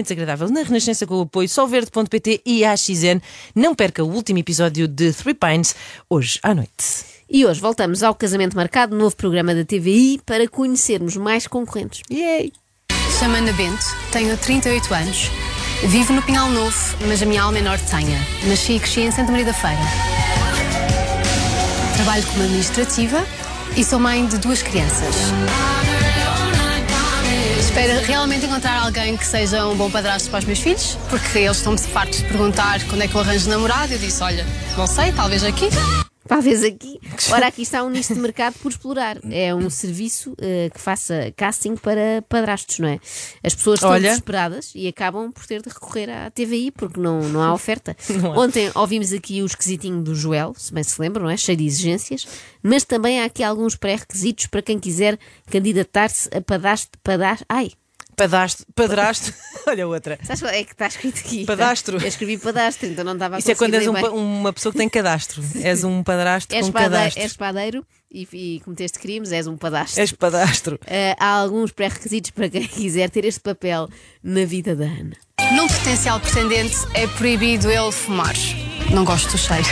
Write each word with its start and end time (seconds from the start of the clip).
extremamente 0.00 0.08
desagradável 0.08 0.48
na 0.48 0.62
Renascença 0.62 1.06
com 1.06 1.16
o 1.16 1.20
apoio 1.22 1.48
solverde.pt 1.48 2.42
e 2.44 2.64
AXN. 2.64 3.20
Não 3.54 3.74
perca 3.74 4.02
o 4.02 4.08
último 4.08 4.38
episódio 4.38 4.88
de 4.88 5.12
Three 5.12 5.34
Pines 5.34 5.74
hoje 6.08 6.38
à 6.42 6.54
noite. 6.54 7.04
E 7.28 7.46
hoje 7.46 7.60
voltamos 7.60 8.02
ao 8.02 8.14
Casamento 8.14 8.56
Marcado, 8.56 8.96
novo 8.96 9.14
programa 9.14 9.54
da 9.54 9.64
TVI, 9.64 10.20
para 10.26 10.48
conhecermos 10.48 11.16
mais 11.16 11.46
concorrentes. 11.46 12.02
Yay! 12.10 12.52
Chamo 13.18 13.36
Ana 13.36 13.52
Bento, 13.52 13.84
tenho 14.10 14.36
38 14.36 14.94
anos, 14.94 15.30
vivo 15.86 16.12
no 16.12 16.22
Pinhal 16.22 16.48
Novo, 16.48 16.96
mas 17.06 17.22
a 17.22 17.26
minha 17.26 17.42
alma 17.42 17.58
é 17.58 17.62
nortenha. 17.62 18.18
Nasci 18.48 18.72
e 18.72 18.80
cresci 18.80 19.02
em 19.02 19.10
Santa 19.12 19.30
Maria 19.30 19.46
da 19.46 19.54
Feira. 19.54 19.78
Trabalho 21.96 22.26
como 22.28 22.42
administrativa 22.44 23.24
e 23.76 23.84
sou 23.84 24.00
mãe 24.00 24.26
de 24.26 24.38
duas 24.38 24.62
crianças. 24.62 25.14
Espero 27.70 28.04
realmente 28.04 28.46
encontrar 28.46 28.82
alguém 28.82 29.16
que 29.16 29.24
seja 29.24 29.64
um 29.68 29.76
bom 29.76 29.88
padrasto 29.88 30.28
para 30.28 30.40
os 30.40 30.44
meus 30.44 30.58
filhos, 30.58 30.98
porque 31.08 31.38
eles 31.38 31.58
estão-me 31.58 31.78
fartos 31.78 32.18
de 32.18 32.24
perguntar 32.24 32.82
quando 32.88 33.02
é 33.02 33.06
que 33.06 33.14
eu 33.14 33.20
arranjo 33.20 33.48
namorado. 33.48 33.92
Eu 33.92 33.98
disse: 33.98 34.20
olha, 34.24 34.44
não 34.76 34.88
sei, 34.88 35.12
talvez 35.12 35.44
aqui. 35.44 35.68
Talvez 36.30 36.62
aqui. 36.62 37.00
Ora, 37.32 37.48
aqui 37.48 37.62
está 37.62 37.82
um 37.82 37.90
nicho 37.90 38.14
de 38.14 38.20
mercado 38.20 38.54
por 38.62 38.70
explorar. 38.70 39.18
É 39.32 39.52
um 39.52 39.68
serviço 39.68 40.30
uh, 40.30 40.72
que 40.72 40.80
faça 40.80 41.32
casting 41.36 41.74
para 41.74 42.22
padrastos, 42.28 42.78
não 42.78 42.88
é? 42.88 43.00
As 43.42 43.52
pessoas 43.52 43.80
estão 43.80 43.90
Olha. 43.90 44.10
desesperadas 44.10 44.70
e 44.76 44.86
acabam 44.86 45.32
por 45.32 45.44
ter 45.44 45.60
de 45.60 45.68
recorrer 45.68 46.08
à 46.08 46.30
TVI 46.30 46.70
porque 46.70 47.00
não, 47.00 47.20
não 47.28 47.42
há 47.42 47.52
oferta. 47.52 47.96
Não 48.08 48.32
há. 48.32 48.38
Ontem 48.38 48.70
ouvimos 48.76 49.12
aqui 49.12 49.42
o 49.42 49.46
esquisitinho 49.46 50.00
do 50.02 50.14
Joel, 50.14 50.54
se 50.56 50.72
bem 50.72 50.84
se 50.84 51.00
lembram, 51.02 51.24
não 51.24 51.30
é? 51.30 51.36
Cheio 51.36 51.58
de 51.58 51.66
exigências, 51.66 52.28
mas 52.62 52.84
também 52.84 53.20
há 53.20 53.24
aqui 53.24 53.42
alguns 53.42 53.74
pré-requisitos 53.74 54.46
para 54.46 54.62
quem 54.62 54.78
quiser 54.78 55.18
candidatar-se 55.50 56.28
a 56.32 56.40
padastro. 56.40 57.00
Padastro. 57.02 57.44
Ai! 57.48 57.72
Padastro, 58.20 58.66
padrasto, 58.74 59.32
olha 59.66 59.88
outra. 59.88 60.18
Sabes 60.22 60.42
qual 60.42 60.52
é 60.52 60.62
que 60.62 60.72
está 60.72 60.88
escrito 60.88 61.20
aqui? 61.20 61.46
Padastro. 61.46 61.96
Eu 61.96 62.06
escrevi 62.06 62.36
padastro, 62.36 62.86
então 62.86 63.02
não 63.02 63.14
estava 63.14 63.36
a 63.36 63.38
Isso 63.38 63.50
é 63.50 63.54
quando 63.54 63.72
és 63.72 63.86
um 63.86 63.94
uma 64.14 64.52
pessoa 64.52 64.70
que 64.70 64.76
tem 64.76 64.90
cadastro. 64.90 65.42
És 65.62 65.84
um 65.84 66.02
padrasto 66.02 66.54
És, 66.54 66.66
com 66.66 66.72
pade- 66.72 66.90
cadastro. 66.90 67.22
és 67.22 67.32
padeiro 67.34 67.86
e, 68.12 68.28
e 68.30 68.60
cometeste 68.60 68.98
crimes, 68.98 69.32
és 69.32 69.46
um 69.46 69.56
padastro. 69.56 70.02
És 70.02 70.12
padastro. 70.12 70.74
Uh, 70.82 71.16
há 71.18 71.28
alguns 71.28 71.72
pré-requisitos 71.72 72.30
para 72.32 72.50
quem 72.50 72.68
quiser 72.68 73.08
ter 73.08 73.24
este 73.24 73.40
papel 73.40 73.88
na 74.22 74.44
vida 74.44 74.76
da 74.76 74.84
Ana. 74.84 75.16
Num 75.56 75.66
potencial 75.66 76.20
pretendente 76.20 76.76
é 76.92 77.06
proibido 77.06 77.70
ele 77.70 77.90
fumar. 77.90 78.34
Não 78.92 79.02
gosto 79.02 79.30
do 79.32 79.38
cheiro. 79.38 79.64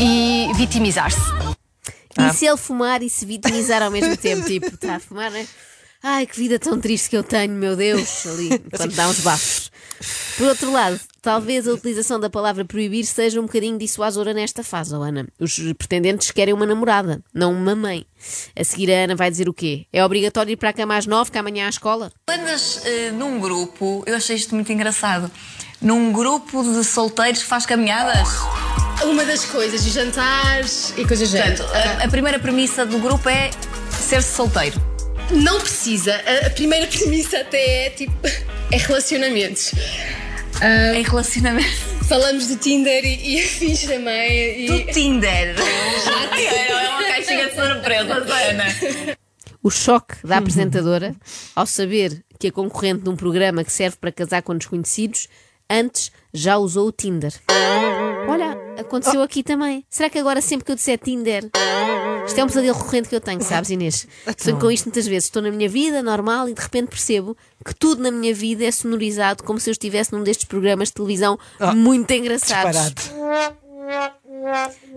E 0.00 0.48
vitimizar-se. 0.56 1.20
Ah. 2.16 2.26
E 2.28 2.34
se 2.34 2.44
ele 2.44 2.56
fumar 2.56 3.04
e 3.04 3.08
se 3.08 3.24
vitimizar 3.24 3.84
ao 3.84 3.90
mesmo 3.92 4.16
tempo? 4.16 4.44
Tipo, 4.46 4.66
está 4.66 4.96
a 4.96 5.00
fumar, 5.00 5.30
não 5.30 5.38
é? 5.38 5.46
Ai, 6.06 6.26
que 6.26 6.38
vida 6.38 6.58
tão 6.58 6.78
triste 6.78 7.08
que 7.08 7.16
eu 7.16 7.24
tenho, 7.24 7.54
meu 7.54 7.74
Deus, 7.74 8.26
ali, 8.26 8.58
quando 8.76 8.94
dá 8.94 9.08
uns 9.08 9.20
bafos. 9.20 9.72
Por 10.36 10.48
outro 10.48 10.70
lado, 10.70 11.00
talvez 11.22 11.66
a 11.66 11.72
utilização 11.72 12.20
da 12.20 12.28
palavra 12.28 12.62
proibir 12.62 13.06
seja 13.06 13.40
um 13.40 13.44
bocadinho 13.44 13.78
dissuasora 13.78 14.34
nesta 14.34 14.62
fase, 14.62 14.94
oh 14.94 15.00
Ana. 15.00 15.26
Os 15.40 15.58
pretendentes 15.78 16.30
querem 16.30 16.52
uma 16.52 16.66
namorada, 16.66 17.22
não 17.32 17.54
uma 17.54 17.74
mãe. 17.74 18.04
A 18.54 18.62
seguir, 18.62 18.92
a 18.92 19.04
Ana 19.04 19.16
vai 19.16 19.30
dizer 19.30 19.48
o 19.48 19.54
quê? 19.54 19.86
É 19.90 20.04
obrigatório 20.04 20.52
ir 20.52 20.56
para 20.56 20.68
a 20.68 20.72
cama 20.74 20.94
às 20.94 21.06
nove, 21.06 21.30
que 21.30 21.38
amanhã 21.38 21.64
há 21.64 21.70
escola? 21.70 22.12
Andas 22.28 22.84
eh, 22.84 23.10
num 23.10 23.40
grupo, 23.40 24.04
eu 24.04 24.14
achei 24.14 24.36
isto 24.36 24.54
muito 24.54 24.70
engraçado, 24.70 25.30
num 25.80 26.12
grupo 26.12 26.62
de 26.62 26.84
solteiros 26.84 27.42
que 27.44 27.48
faz 27.48 27.64
caminhadas. 27.64 28.28
Uma 29.04 29.24
das 29.24 29.46
coisas, 29.46 29.86
os 29.86 29.92
jantares 29.94 30.92
e 30.98 31.06
coisas 31.06 31.30
do 31.30 31.38
Portanto, 31.38 31.64
a, 31.72 32.04
a 32.04 32.08
primeira 32.08 32.38
premissa 32.38 32.84
do 32.84 32.98
grupo 32.98 33.26
é 33.26 33.50
ser-se 33.90 34.34
solteiro. 34.34 34.93
Não 35.30 35.60
precisa. 35.60 36.14
A, 36.14 36.46
a 36.46 36.50
primeira 36.50 36.86
premissa 36.88 37.38
até 37.38 37.86
é 37.86 37.90
tipo. 37.90 38.12
É 38.70 38.76
relacionamentos. 38.76 39.72
Em 40.96 41.02
relacionamento. 41.02 41.94
Falamos 42.08 42.46
do 42.46 42.56
Tinder 42.56 43.04
e, 43.04 43.36
e 43.36 43.40
afins 43.40 43.84
também. 43.84 44.66
Do 44.66 44.74
E... 44.74 44.92
Tinder. 44.92 45.54
é 45.58 46.88
uma 46.88 47.02
caixinha 47.04 47.48
de 47.48 47.54
surpresa, 47.54 48.14
Ana. 48.14 49.16
O 49.62 49.70
choque 49.70 50.14
da 50.26 50.38
apresentadora 50.38 51.14
ao 51.56 51.66
saber 51.66 52.22
que 52.38 52.48
a 52.48 52.52
concorrente 52.52 53.02
de 53.02 53.08
um 53.08 53.16
programa 53.16 53.64
que 53.64 53.72
serve 53.72 53.96
para 53.96 54.12
casar 54.12 54.42
com 54.42 54.56
desconhecidos 54.56 55.28
antes 55.70 56.12
já 56.32 56.58
usou 56.58 56.88
o 56.88 56.92
Tinder. 56.92 57.32
Aconteceu 58.78 59.22
aqui 59.22 59.42
também. 59.42 59.84
Será 59.88 60.10
que 60.10 60.18
agora 60.18 60.40
sempre 60.40 60.64
que 60.64 60.72
eu 60.72 60.76
disser 60.76 60.98
Tinder. 60.98 61.50
Isto 62.26 62.40
é 62.40 62.44
um 62.44 62.46
pesadelo 62.46 62.76
recorrente 62.76 63.08
que 63.08 63.14
eu 63.14 63.20
tenho, 63.20 63.42
sabes, 63.42 63.70
Inês? 63.70 64.06
Sonho 64.38 64.58
com 64.58 64.70
isto 64.70 64.86
muitas 64.86 65.06
vezes. 65.06 65.24
Estou 65.24 65.42
na 65.42 65.50
minha 65.50 65.68
vida 65.68 66.02
normal 66.02 66.48
e 66.48 66.54
de 66.54 66.60
repente 66.60 66.88
percebo 66.88 67.36
que 67.64 67.74
tudo 67.74 68.02
na 68.02 68.10
minha 68.10 68.34
vida 68.34 68.64
é 68.64 68.70
sonorizado 68.70 69.42
como 69.42 69.60
se 69.60 69.70
eu 69.70 69.72
estivesse 69.72 70.12
num 70.12 70.22
destes 70.22 70.46
programas 70.46 70.88
de 70.88 70.94
televisão 70.94 71.38
muito 71.76 72.10
engraçados. 72.10 72.94
Disparado. 72.94 73.64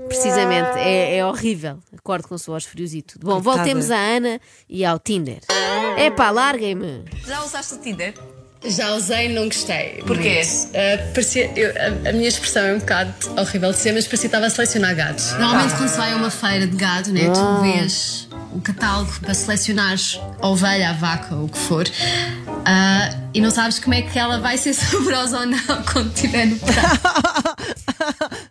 Precisamente, 0.08 0.78
é, 0.78 1.18
é 1.18 1.26
horrível. 1.26 1.80
Acordo 1.98 2.28
com 2.28 2.36
o 2.36 2.40
suor 2.40 2.62
friozito. 2.62 3.20
Bom, 3.20 3.42
Coitada. 3.42 3.58
voltemos 3.58 3.92
à 3.92 3.98
Ana 3.98 4.40
e 4.70 4.86
ao 4.86 5.00
Tinder. 5.00 5.40
Epá, 5.98 6.30
larguem-me. 6.32 7.06
Já 7.26 7.44
usaste 7.44 7.76
o 7.76 7.78
Tinder? 7.78 8.14
Já 8.70 8.94
usei, 8.96 9.34
não 9.34 9.46
gostei. 9.46 10.04
Porquê? 10.06 10.42
Ah, 10.74 11.04
parecia, 11.14 11.52
eu- 11.56 11.74
a, 12.06 12.10
a 12.10 12.14
minha 12.14 12.28
expressão 12.28 12.64
é 12.64 12.74
um 12.74 12.80
bocado 12.80 13.14
horrível 13.38 13.72
de 13.72 13.78
ser, 13.78 13.92
mas 13.94 14.06
parecia 14.06 14.22
que 14.30 14.36
estava 14.36 14.46
a 14.48 14.50
selecionar 14.50 14.96
gatos. 14.96 15.32
Normalmente, 15.34 15.76
quando 15.76 15.90
se 15.90 15.98
vai 15.98 16.12
a 16.12 16.16
uma 16.16 16.30
feira 16.30 16.68
de 16.68 16.76
gado, 16.76 17.12
né, 17.12 17.30
tu 17.30 17.62
vês 17.62 18.28
o 18.54 18.62
catálogo 18.62 19.12
para 19.22 19.34
selecionares 19.34 20.20
a 20.42 20.48
ovelha, 20.48 20.90
a 20.90 20.94
vaca, 20.94 21.36
ou 21.36 21.46
o 21.46 21.50
que 21.50 21.58
for, 21.58 21.86
ah, 22.66 23.10
e 23.34 23.40
não 23.42 23.52
sabes 23.52 23.78
como 23.80 23.94
é 23.94 24.02
que 24.02 24.18
ela 24.18 24.40
vai 24.40 24.58
ser 24.58 24.74
saborosa 24.76 25.40
ou 25.42 25.46
não 25.46 25.84
quando 25.92 26.14
estiver 26.14 26.46
no 26.48 26.58
prato. 26.60 27.56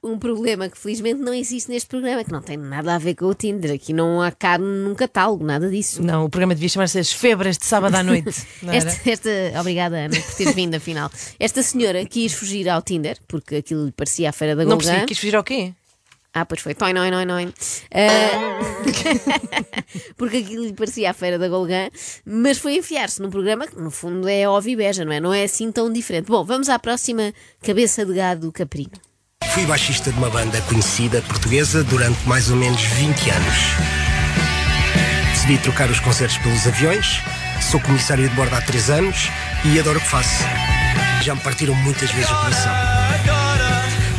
Um 0.06 0.18
problema 0.18 0.68
que 0.68 0.78
felizmente 0.78 1.20
não 1.20 1.34
existe 1.34 1.68
neste 1.70 1.88
programa, 1.88 2.22
que 2.22 2.30
não 2.30 2.40
tem 2.40 2.56
nada 2.56 2.94
a 2.94 2.98
ver 2.98 3.14
com 3.16 3.26
o 3.26 3.34
Tinder. 3.34 3.72
Aqui 3.74 3.92
não 3.92 4.22
há 4.22 4.30
carne 4.30 4.64
num 4.64 4.94
catálogo, 4.94 5.44
nada 5.44 5.68
disso. 5.68 6.02
Não, 6.02 6.24
o 6.24 6.30
programa 6.30 6.54
devia 6.54 6.68
chamar-se 6.68 6.98
As 6.98 7.12
Febras 7.12 7.58
de 7.58 7.66
Sábado 7.66 7.94
à 7.96 8.02
Noite. 8.02 8.30
Não? 8.62 8.72
Esta, 8.72 9.10
esta- 9.10 9.60
obrigada, 9.60 9.96
Ana, 9.96 10.14
por 10.20 10.34
teres 10.34 10.54
vindo, 10.54 10.74
afinal. 10.76 11.10
Esta 11.40 11.62
senhora 11.62 12.04
quis 12.06 12.32
fugir 12.32 12.68
ao 12.68 12.80
Tinder, 12.82 13.18
porque 13.26 13.56
aquilo 13.56 13.86
lhe 13.86 13.92
parecia 13.92 14.30
a 14.30 14.32
feira 14.32 14.54
da 14.54 14.62
Não 14.62 14.70
Golgã. 14.72 14.86
percebi, 14.90 15.06
quis 15.06 15.18
fugir 15.18 15.34
ao 15.36 15.42
quê? 15.42 15.72
Ah, 16.32 16.44
pois 16.44 16.60
foi. 16.60 16.74
Toi, 16.74 16.92
noi, 16.92 17.10
noi, 17.10 17.24
noi. 17.24 17.52
Ah, 17.92 18.60
porque 20.16 20.36
aquilo 20.38 20.64
lhe 20.66 20.72
parecia 20.74 21.10
a 21.10 21.14
feira 21.14 21.38
da 21.38 21.48
Golgã, 21.48 21.88
mas 22.24 22.58
foi 22.58 22.76
enfiar-se 22.76 23.20
num 23.22 23.30
programa 23.30 23.66
que, 23.66 23.76
no 23.80 23.90
fundo, 23.90 24.28
é 24.28 24.46
óbvio 24.46 24.72
e 24.72 24.76
beja, 24.76 25.04
não 25.04 25.12
é? 25.12 25.18
Não 25.20 25.32
é 25.32 25.44
assim 25.44 25.72
tão 25.72 25.90
diferente. 25.92 26.26
Bom, 26.26 26.44
vamos 26.44 26.68
à 26.68 26.78
próxima 26.78 27.32
cabeça 27.62 28.04
de 28.04 28.12
gado 28.14 28.52
caprino. 28.52 28.92
Fui 29.44 29.66
baixista 29.66 30.10
de 30.10 30.18
uma 30.18 30.30
banda 30.30 30.60
conhecida 30.62 31.22
portuguesa 31.22 31.82
durante 31.84 32.26
mais 32.26 32.50
ou 32.50 32.56
menos 32.56 32.82
20 32.82 33.30
anos. 33.30 33.54
Decidi 35.32 35.58
trocar 35.58 35.90
os 35.90 36.00
concertos 36.00 36.38
pelos 36.38 36.66
aviões, 36.66 37.20
sou 37.60 37.80
comissário 37.80 38.28
de 38.28 38.34
bordo 38.34 38.54
há 38.54 38.60
3 38.60 38.90
anos 38.90 39.30
e 39.64 39.78
adoro 39.78 39.98
o 39.98 40.02
que 40.02 40.08
faço. 40.08 40.44
Já 41.22 41.34
me 41.34 41.40
partiram 41.40 41.74
muitas 41.74 42.10
vezes 42.10 42.30
o 42.30 42.34
coração. 42.34 42.72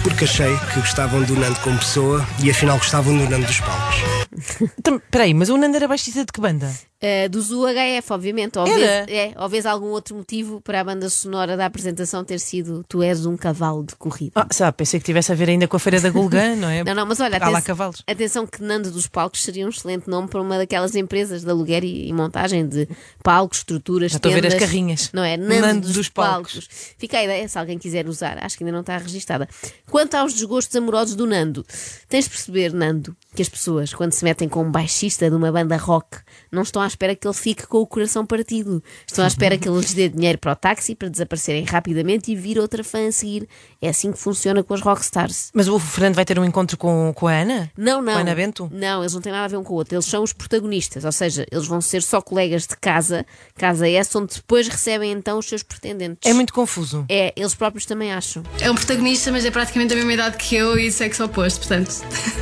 Porque 0.04 0.24
achei 0.24 0.56
que 0.74 0.80
gostavam 0.80 1.22
do 1.24 1.36
Nando 1.36 1.60
como 1.60 1.78
pessoa 1.78 2.26
e 2.42 2.50
afinal 2.50 2.78
gostavam 2.78 3.18
do 3.18 3.30
Nando 3.30 3.46
dos 3.46 3.60
palcos. 3.60 3.98
Então, 4.80 5.02
Peraí, 5.10 5.34
mas 5.34 5.50
o 5.50 5.58
Nando 5.58 5.76
era 5.76 5.88
baixista 5.88 6.24
de 6.24 6.32
que 6.32 6.40
banda? 6.40 6.72
Uh, 7.00 7.30
do 7.30 7.40
ZUHF, 7.40 8.12
obviamente. 8.12 8.58
Ou 8.58 8.66
vês, 8.66 8.82
é, 8.82 9.32
ou 9.38 9.48
vês 9.48 9.68
algum 9.68 9.90
outro 9.90 10.16
motivo 10.16 10.60
para 10.62 10.82
a 10.82 10.84
banda 10.84 11.08
sonora 11.10 11.56
da 11.56 11.68
apresentação 11.68 12.24
ter 12.24 12.40
sido 12.40 12.84
Tu 12.90 13.04
és 13.04 13.24
um 13.28 13.38
cavalo 13.38 13.84
de 13.84 13.96
corrida. 13.96 14.32
Ah, 14.36 14.48
sabe, 14.52 14.78
pensei 14.78 15.00
que 15.00 15.06
tivesse 15.06 15.32
a 15.32 15.36
ver 15.36 15.48
ainda 15.50 15.68
com 15.68 15.78
a 15.78 15.80
Feira 15.80 16.02
da 16.02 16.10
Golgã, 16.10 16.56
não 16.56 16.68
é? 16.68 16.84
Não, 16.84 16.96
não, 16.96 17.06
mas 17.06 17.20
olha, 17.20 17.38
atenção, 17.38 17.62
cavalos. 17.62 18.04
atenção 18.08 18.48
que 18.48 18.64
Nando 18.64 18.90
dos 18.90 19.06
Palcos 19.06 19.44
seria 19.44 19.66
um 19.68 19.70
excelente 19.70 20.10
nome 20.10 20.28
para 20.28 20.42
uma 20.42 20.58
daquelas 20.58 20.96
empresas 20.96 21.44
de 21.44 21.50
aluguer 21.52 21.84
e, 21.84 22.08
e 22.08 22.14
montagem 22.14 22.68
de 22.68 22.88
palcos, 23.24 23.60
estruturas, 23.60 24.12
Já 24.14 24.18
estou 24.18 24.32
a 24.32 24.34
ver 24.36 24.48
as 24.48 24.54
tendas. 24.54 24.68
carrinhas. 24.68 25.10
Não 25.14 25.24
é? 25.24 25.38
Nando, 25.38 25.62
Nando 25.62 25.82
dos, 25.82 25.94
dos 25.94 26.10
palcos. 26.10 26.54
palcos. 26.54 26.70
Fica 26.98 27.20
a 27.20 27.24
ideia, 27.24 27.48
se 27.48 27.60
alguém 27.60 27.78
quiser 27.78 28.08
usar, 28.08 28.44
acho 28.44 28.58
que 28.58 28.64
ainda 28.64 28.72
não 28.74 28.82
está 28.82 28.98
registada. 28.98 29.48
Quanto 29.92 30.16
aos 30.16 30.34
desgostos 30.34 30.76
amorosos 30.76 31.16
do 31.16 31.28
Nando, 31.28 31.64
tens 32.10 32.24
de 32.26 32.32
perceber, 32.32 32.74
Nando, 32.74 33.16
que 33.36 33.42
as 33.44 33.50
pessoas, 33.50 33.94
quando 33.94 34.14
se 34.14 34.24
metem 34.24 34.50
com 34.50 34.64
um 34.64 34.72
baixista 34.72 35.30
de 35.30 35.36
uma 35.36 35.52
banda 35.52 35.78
rock, 35.78 36.18
não 36.52 36.64
estão 36.64 36.82
à 36.82 36.87
espera 36.88 37.16
que 37.16 37.28
ele 37.28 37.34
fique 37.34 37.68
com 37.68 37.80
o 37.80 37.88
coração 37.88 38.26
partido. 38.26 38.84
Estão 39.06 39.24
à 39.24 39.28
espera 39.28 39.58
que 39.58 39.68
ele 39.68 39.80
lhes 39.80 39.94
dê 39.94 40.10
dinheiro 40.10 40.38
para 40.38 40.54
o 40.54 40.56
táxi 40.56 40.96
para 40.96 41.10
desaparecerem 41.10 41.64
rapidamente 41.64 42.32
e 42.32 42.36
vir 42.36 42.60
outra 42.60 42.84
fã 42.84 43.08
a 43.08 43.12
seguir. 43.12 43.48
É 43.82 43.90
assim 43.90 44.12
que 44.12 44.18
funciona 44.18 44.64
com 44.64 44.74
as 44.74 44.82
rockstars. 44.82 45.52
Mas 45.54 45.68
o 45.68 45.78
Fernando 45.80 46.16
vai 46.16 46.26
ter 46.26 46.40
um 46.40 46.46
encontro 46.46 46.78
com, 46.78 47.12
com 47.16 47.28
a 47.28 47.34
Ana? 47.34 47.72
Não, 47.78 48.02
não. 48.02 48.14
Com 48.14 48.20
a 48.20 48.22
Ana 48.22 48.36
Bento? 48.36 48.70
Não, 48.72 49.02
eles 49.02 49.14
não 49.14 49.22
têm 49.22 49.32
nada 49.32 49.46
a 49.46 49.48
ver 49.48 49.58
um 49.58 49.64
com 49.64 49.74
o 49.74 49.78
outro. 49.78 49.96
Eles 49.96 50.06
são 50.06 50.24
os 50.24 50.34
protagonistas, 50.34 51.06
ou 51.06 51.12
seja, 51.12 51.46
eles 51.52 51.68
vão 51.68 51.82
ser 51.82 52.02
só 52.02 52.22
colegas 52.22 52.66
de 52.66 52.76
casa, 52.78 53.26
casa 53.56 53.90
essa, 53.90 54.20
onde 54.20 54.36
depois 54.36 54.68
recebem 54.68 55.12
então 55.12 55.38
os 55.38 55.48
seus 55.48 55.64
pretendentes. 55.64 56.30
É 56.30 56.34
muito 56.34 56.54
confuso. 56.54 57.06
É, 57.10 57.34
eles 57.36 57.54
próprios 57.56 57.86
também 57.86 58.12
acham. 58.12 58.44
É 58.60 58.70
um 58.70 58.76
protagonista, 58.76 59.32
mas 59.32 59.46
é 59.46 59.52
praticamente 59.52 59.90
da 59.90 59.96
mesma 59.96 60.14
idade 60.14 60.38
que 60.38 60.56
eu 60.56 60.78
e 60.78 60.92
sexo 60.92 61.24
oposto, 61.24 61.60
portanto. 61.60 62.02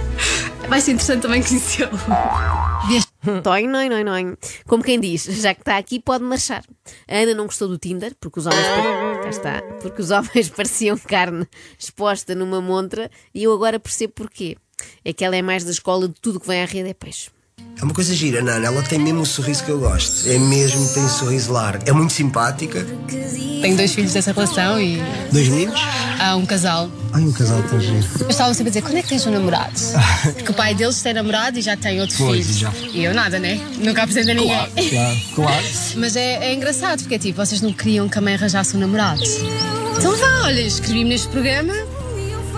Vai 0.68 0.81
ser 0.81 0.92
interessante 0.92 1.21
também 1.21 1.44
conhecê-lo. 1.44 2.00
Toin, 3.44 3.68
noin, 3.68 3.89
noin, 3.89 4.04
noin. 4.04 4.38
Como 4.68 4.83
quem 4.83 5.00
diz, 5.00 5.24
já 5.24 5.54
que 5.54 5.62
está 5.62 5.77
aqui, 5.77 6.00
pode 6.00 6.24
marchar. 6.24 6.63
A 7.07 7.18
Ana 7.18 7.33
não 7.33 7.45
gostou 7.45 7.68
do 7.68 7.77
Tinder, 7.77 8.16
porque 8.19 8.39
os 8.39 8.45
homens. 8.45 8.66
Cá 9.24 9.30
está. 9.30 9.62
Porque 9.81 10.01
os 10.01 10.12
homens 10.12 10.50
pareciam 10.56 10.98
carne 10.98 11.48
exposta 11.77 12.36
numa 12.36 12.62
montra 12.62 13.10
e 13.33 13.44
eu 13.44 13.54
agora 13.54 13.80
percebo 13.80 14.13
porquê. 14.13 14.57
É 15.04 15.13
que 15.13 15.24
ela 15.24 15.36
é 15.36 15.42
mais 15.42 15.63
da 15.63 15.72
escola 15.72 16.07
de 16.07 16.16
tudo 16.19 16.39
que 16.39 16.48
vem 16.48 16.62
à 16.62 16.66
rede 16.66 16.89
é 16.89 16.94
peixe. 16.94 17.30
É 17.80 17.84
uma 17.84 17.94
coisa 17.94 18.13
gira, 18.16 18.42
Nana. 18.42 18.66
Ela 18.68 18.81
tem 18.84 18.98
mesmo 19.00 19.22
o 19.22 19.25
sorriso 19.25 19.63
que 19.63 19.69
eu 19.69 19.80
gosto. 19.80 20.28
É 20.30 20.38
mesmo, 20.38 20.88
tem 20.94 21.04
um 21.04 21.10
sorriso 21.10 21.52
largo. 21.52 21.84
É 21.88 21.92
muito 21.92 22.13
simpática. 22.13 22.86
Tenho 23.62 23.75
dois 23.75 23.94
filhos 23.94 24.13
dessa 24.13 24.31
relação 24.31 24.80
e 24.80 24.98
Dois 25.31 25.48
meninos? 25.50 25.80
há 26.19 26.36
um 26.36 26.46
casal. 26.46 26.90
Ai, 27.13 27.22
um 27.22 27.31
casal 27.34 27.62
tão 27.63 27.80
giro. 27.80 28.06
Eu 28.19 28.30
estava 28.30 28.54
sempre 28.54 28.69
a 28.69 28.72
dizer, 28.72 28.81
quando 28.81 28.98
é 28.98 29.02
que 29.02 29.10
tens 29.10 29.25
um 29.25 29.31
namorado? 29.31 29.74
Porque 30.36 30.52
o 30.52 30.54
pai 30.54 30.74
deles 30.75 31.02
tem 31.02 31.13
namorado 31.13 31.57
e 31.60 31.62
já 31.62 31.75
tem 31.75 32.00
outro 32.00 32.16
Pois, 32.18 32.46
filho. 32.46 32.60
já. 32.60 32.74
E 32.94 33.04
eu 33.04 33.13
nada, 33.13 33.40
né? 33.40 33.60
Nunca 33.78 34.04
apresento 34.04 34.31
a 34.31 34.34
ninguém. 34.34 34.90
Claro, 34.90 35.19
claro. 35.36 35.66
Mas 35.98 36.16
é, 36.16 36.48
é 36.50 36.54
engraçado, 36.54 37.00
porque 37.02 37.16
é 37.16 37.19
tipo, 37.19 37.38
vocês 37.46 37.62
não 37.62 37.74
queriam 37.74 38.07
que 38.07 38.18
a 38.18 38.22
mãe 38.22 38.36
arranjasse 38.36 38.75
um 38.78 38.80
namorado. 38.80 39.22
Então 39.98 40.16
vá, 40.16 40.44
olha, 40.46 40.62
escrevi-me 40.62 41.10
neste 41.10 41.28
programa, 41.28 41.74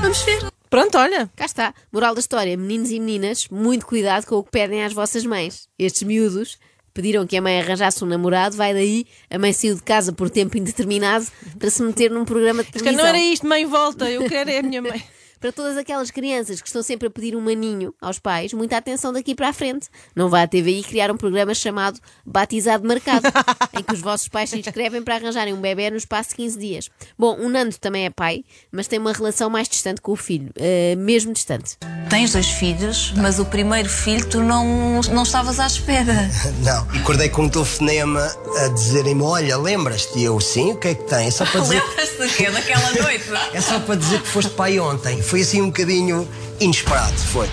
vamos 0.01 0.21
ver. 0.23 0.45
Pronto, 0.69 0.97
olha. 0.97 1.29
Cá 1.35 1.45
está. 1.45 1.73
Moral 1.91 2.13
da 2.13 2.19
história: 2.19 2.55
meninos 2.57 2.91
e 2.91 2.99
meninas, 2.99 3.47
muito 3.49 3.85
cuidado 3.85 4.25
com 4.25 4.35
o 4.35 4.43
que 4.43 4.51
pedem 4.51 4.83
às 4.83 4.93
vossas 4.93 5.25
mães. 5.25 5.67
Estes 5.79 6.03
miúdos 6.03 6.57
pediram 6.93 7.27
que 7.27 7.37
a 7.37 7.41
mãe 7.41 7.59
arranjasse 7.61 8.03
um 8.03 8.07
namorado, 8.07 8.55
vai 8.57 8.73
daí, 8.73 9.05
a 9.29 9.37
mãe 9.37 9.53
saiu 9.53 9.75
de 9.75 9.83
casa 9.83 10.11
por 10.11 10.29
tempo 10.31 10.57
indeterminado 10.57 11.27
para 11.59 11.69
se 11.69 11.83
meter 11.83 12.09
num 12.09 12.25
programa 12.25 12.63
de 12.63 12.71
Que 12.71 12.79
televisão. 12.79 13.03
não 13.03 13.09
era 13.09 13.19
isto, 13.19 13.45
mãe, 13.47 13.65
volta. 13.65 14.09
Eu 14.09 14.27
quero 14.27 14.49
é 14.49 14.59
a 14.59 14.63
minha 14.63 14.81
mãe. 14.81 15.03
Para 15.39 15.51
todas 15.51 15.77
aquelas 15.77 16.09
crianças 16.09 16.61
que 16.61 16.67
estão 16.67 16.81
sempre 16.81 17.07
a 17.07 17.11
pedir 17.11 17.35
um 17.35 17.41
maninho 17.41 17.93
aos 18.01 18.17
pais, 18.19 18.53
muita 18.53 18.77
atenção 18.77 19.13
daqui 19.13 19.35
para 19.35 19.49
a 19.49 19.53
frente. 19.53 19.87
Não 20.15 20.29
vá 20.29 20.43
à 20.43 20.47
TVI 20.47 20.83
criar 20.83 21.11
um 21.11 21.17
programa 21.17 21.53
chamado 21.53 21.99
Batizado 22.25 22.87
Marcado, 22.87 23.27
em 23.77 23.83
que 23.83 23.93
os 23.93 24.01
vossos 24.01 24.27
pais 24.27 24.49
se 24.49 24.59
inscrevem 24.59 25.03
para 25.03 25.15
arranjarem 25.15 25.53
um 25.53 25.61
bebê 25.61 25.89
no 25.91 25.97
espaço 25.97 26.29
de 26.29 26.35
15 26.37 26.59
dias. 26.59 26.89
Bom, 27.17 27.37
o 27.39 27.49
Nando 27.49 27.77
também 27.77 28.05
é 28.05 28.09
pai, 28.09 28.43
mas 28.71 28.87
tem 28.87 28.97
uma 28.99 29.13
relação 29.13 29.49
mais 29.49 29.69
distante 29.69 30.01
com 30.01 30.11
o 30.11 30.15
filho, 30.15 30.49
eh, 30.55 30.95
mesmo 30.97 31.33
distante. 31.33 31.77
Tens 32.09 32.31
dois 32.33 32.47
filhos, 32.47 33.13
mas 33.17 33.37
o 33.37 33.45
primeiro 33.45 33.89
filho 33.89 34.27
tu 34.27 34.41
não, 34.41 35.01
não 35.11 35.23
estavas 35.23 35.59
à 35.59 35.67
espera. 35.67 36.29
Não. 36.63 36.87
E 36.93 36.99
acordei 36.99 37.29
com 37.29 37.43
um 37.43 37.49
telefonema 37.49 38.31
a 38.63 38.67
dizerem-me: 38.69 39.21
Olha, 39.21 39.57
lembras-te? 39.57 40.19
E 40.19 40.23
eu, 40.23 40.39
sim, 40.39 40.71
o 40.71 40.77
que 40.77 40.87
é 40.89 40.95
que 40.95 41.03
tem? 41.03 41.27
É 41.27 41.31
só 41.31 41.45
para 41.45 41.61
dizer, 41.61 41.83
Lembras-te? 42.17 42.51
Daquela 42.51 42.91
noite? 42.93 43.23
é 43.53 43.61
só 43.61 43.79
para 43.79 43.95
dizer 43.95 44.21
que 44.21 44.27
foste 44.27 44.51
pai 44.51 44.79
ontem. 44.79 45.21
Foi 45.27 45.41
assim 45.41 45.61
um 45.61 45.67
bocadinho 45.67 46.27
inesperado, 46.59 47.17
foi. 47.17 47.47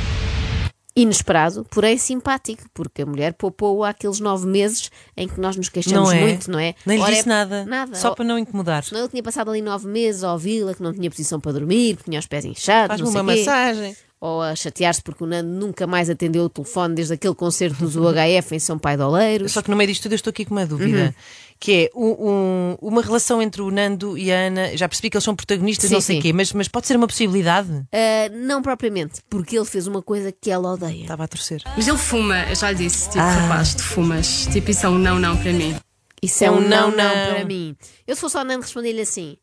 Inesperado, 0.96 1.66
porém 1.70 1.98
simpático, 1.98 2.62
porque 2.72 3.02
a 3.02 3.06
mulher 3.06 3.32
poupou 3.32 3.82
aqueles 3.82 4.20
nove 4.20 4.46
meses 4.46 4.92
em 5.16 5.26
que 5.26 5.40
nós 5.40 5.56
nos 5.56 5.68
queixamos 5.68 6.08
Não 6.10 6.16
é? 6.16 6.20
muito, 6.20 6.48
não 6.48 6.58
é? 6.58 6.72
Nem 6.86 6.98
lhe 6.98 7.02
Ora, 7.02 7.10
é- 7.10 7.14
disse 7.16 7.28
nada. 7.28 7.64
Nada. 7.64 7.96
Só 7.96 8.14
para 8.14 8.24
não 8.24 8.38
incomodar. 8.38 8.84
Senão 8.84 9.00
ele 9.00 9.08
tinha 9.08 9.22
passado 9.24 9.50
ali 9.50 9.60
nove 9.60 9.88
meses 9.88 10.22
a 10.22 10.32
ouvi-la, 10.32 10.72
que 10.72 10.80
não 10.82 10.92
tinha 10.92 11.10
posição 11.10 11.40
para 11.40 11.50
dormir, 11.52 11.96
que 11.96 12.04
tinha 12.04 12.20
os 12.20 12.26
pés 12.26 12.44
inchados, 12.44 13.00
Faz-me 13.00 13.12
não 13.12 13.22
uma 13.22 13.32
quê. 13.34 13.40
massagem. 13.40 13.96
Ou 14.26 14.40
a 14.40 14.56
chatear-se 14.56 15.02
porque 15.02 15.22
o 15.22 15.26
Nando 15.26 15.50
nunca 15.50 15.86
mais 15.86 16.08
atendeu 16.08 16.44
o 16.44 16.48
telefone 16.48 16.94
desde 16.94 17.12
aquele 17.12 17.34
concerto 17.34 17.76
dos 17.84 17.94
UHF 17.94 18.54
em 18.54 18.58
São 18.58 18.78
Pai 18.78 18.96
de 18.96 19.02
Oleiros. 19.02 19.52
Só 19.52 19.60
que 19.60 19.68
no 19.70 19.76
meio 19.76 19.88
disto 19.88 20.04
tudo 20.04 20.12
eu 20.12 20.16
estou 20.16 20.30
aqui 20.30 20.46
com 20.46 20.54
uma 20.54 20.64
dúvida. 20.64 21.14
Que 21.60 21.72
é 21.72 21.90
um- 21.94 22.16
um- 22.30 22.76
uma 22.80 23.02
relação 23.02 23.42
entre 23.42 23.60
o 23.60 23.70
Nando 23.70 24.16
e 24.16 24.32
a 24.32 24.46
Ana. 24.46 24.76
Já 24.78 24.88
percebi 24.88 25.10
que 25.10 25.16
eles 25.18 25.24
são 25.24 25.36
protagonistas, 25.36 25.88
Sim, 25.90 25.94
não 25.94 26.00
sei 26.00 26.18
o 26.18 26.22
quê, 26.22 26.32
mas, 26.32 26.54
mas 26.54 26.68
pode 26.68 26.86
ser 26.86 26.96
uma 26.96 27.06
possibilidade. 27.06 27.68
Ah, 27.92 28.30
não 28.32 28.62
propriamente, 28.62 29.20
porque 29.28 29.56
ele 29.58 29.66
fez 29.66 29.86
uma 29.86 30.00
coisa 30.00 30.32
que 30.32 30.50
ela 30.50 30.72
odeia. 30.72 31.02
Estava 31.02 31.24
a 31.24 31.28
torcer. 31.28 31.60
Mas 31.76 31.86
ele 31.86 31.98
fuma, 31.98 32.44
eu 32.48 32.54
já 32.56 32.70
lhe 32.70 32.78
disse, 32.78 33.08
tipo, 33.10 33.18
Ah. 33.20 33.30
rapaz, 33.30 33.74
tu 33.74 33.82
fumas. 33.82 34.46
Tipo, 34.50 34.70
isso 34.70 34.86
é 34.86 34.88
um 34.88 34.98
não, 34.98 35.18
não 35.18 35.36
para 35.36 35.52
mim. 35.52 35.76
Isso 36.22 36.42
é 36.42 36.46
É 36.46 36.50
um 36.50 36.56
um 36.56 36.60
não, 36.66 36.90
não, 36.90 36.96
não, 36.96 37.34
para 37.34 37.44
mim. 37.44 37.76
Eu 38.06 38.14
se 38.14 38.22
fosse 38.22 38.38
ao 38.38 38.44
Nando 38.44 38.62
responder-lhe 38.62 39.02
assim: 39.02 39.36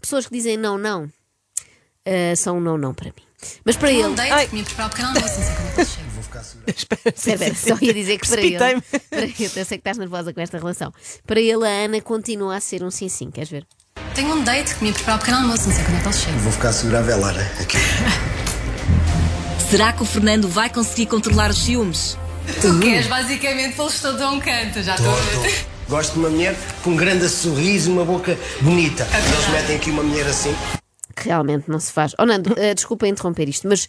pessoas 0.00 0.26
que 0.26 0.32
dizem 0.34 0.56
não, 0.56 0.78
não, 0.78 1.08
ah, 2.06 2.34
são 2.36 2.56
um 2.56 2.60
não, 2.60 2.78
não 2.78 2.94
para 2.94 3.06
mim. 3.10 3.22
Mas 3.64 3.76
para 3.76 3.90
ele. 3.90 4.04
Um 4.04 4.14
date 4.14 4.50
que 4.50 4.54
me 4.56 4.62
preparar 4.62 4.86
o 4.86 4.90
pequeno 4.90 5.08
almoço, 5.08 5.38
não 5.38 5.46
sei 5.46 5.54
como 5.54 5.68
é 5.68 5.72
que 5.72 5.80
ele 5.80 5.88
chega. 5.88 6.12
Espera, 6.66 7.00
Espera, 7.14 7.48
espera, 7.48 7.54
só 7.54 7.84
ia 7.84 7.92
dizer 7.94 8.18
que 8.18 8.26
para 8.28 8.40
ele, 8.40 8.56
Precipitei-me. 8.56 9.00
para 9.10 9.22
ele, 9.22 9.34
eu 9.38 9.48
sei 9.50 9.64
que 9.64 9.74
estás 9.74 9.98
nervosa 9.98 10.32
com 10.32 10.40
esta 10.40 10.58
relação. 10.58 10.92
Para 11.26 11.40
ele, 11.40 11.66
a 11.66 11.84
Ana 11.84 12.00
continua 12.00 12.56
a 12.56 12.60
ser 12.60 12.82
um 12.82 12.90
sim-sim, 12.90 13.30
queres 13.30 13.50
ver? 13.50 13.66
Tenho 14.14 14.34
um 14.34 14.42
date 14.42 14.74
que 14.74 14.84
me 14.84 14.92
preparar 14.92 15.16
o 15.16 15.18
pequeno 15.20 15.38
almoço, 15.38 15.68
não 15.68 15.74
sei 15.74 15.84
como 15.84 15.96
é 15.96 16.00
que 16.00 16.06
ele 16.08 16.16
chega. 16.16 16.38
Vou 16.38 16.52
ficar 16.52 16.68
a 16.70 16.72
segurar 16.72 16.98
a 17.00 17.02
velar 17.02 17.38
aqui. 17.60 17.76
Será 19.70 19.92
que 19.92 20.02
o 20.02 20.06
Fernando 20.06 20.48
vai 20.48 20.68
conseguir 20.70 21.06
controlar 21.06 21.50
os 21.50 21.62
ciúmes? 21.62 22.16
Tu 22.60 22.80
queres 22.80 23.06
basicamente 23.06 23.76
pô-los 23.76 24.00
todos 24.00 24.20
a 24.20 24.30
um 24.30 24.40
canto, 24.40 24.82
já 24.82 24.94
estou 24.94 25.12
a 25.12 25.20
ver. 25.20 25.66
Gosto 25.88 26.12
de 26.14 26.18
uma 26.18 26.30
mulher 26.30 26.56
com 26.82 26.90
um 26.90 26.96
grande 26.96 27.28
sorriso 27.28 27.90
e 27.90 27.92
uma 27.92 28.04
boca 28.04 28.38
bonita. 28.60 29.06
Eles 29.12 29.48
metem 29.48 29.76
aqui 29.76 29.90
uma 29.90 30.02
mulher 30.02 30.26
assim. 30.26 30.54
Que 31.14 31.28
realmente 31.28 31.68
não 31.70 31.78
se 31.80 31.92
faz. 31.92 32.14
Oh, 32.18 32.24
Nando, 32.24 32.54
eh, 32.58 32.74
desculpa 32.74 33.06
interromper 33.06 33.48
isto, 33.48 33.68
mas 33.68 33.88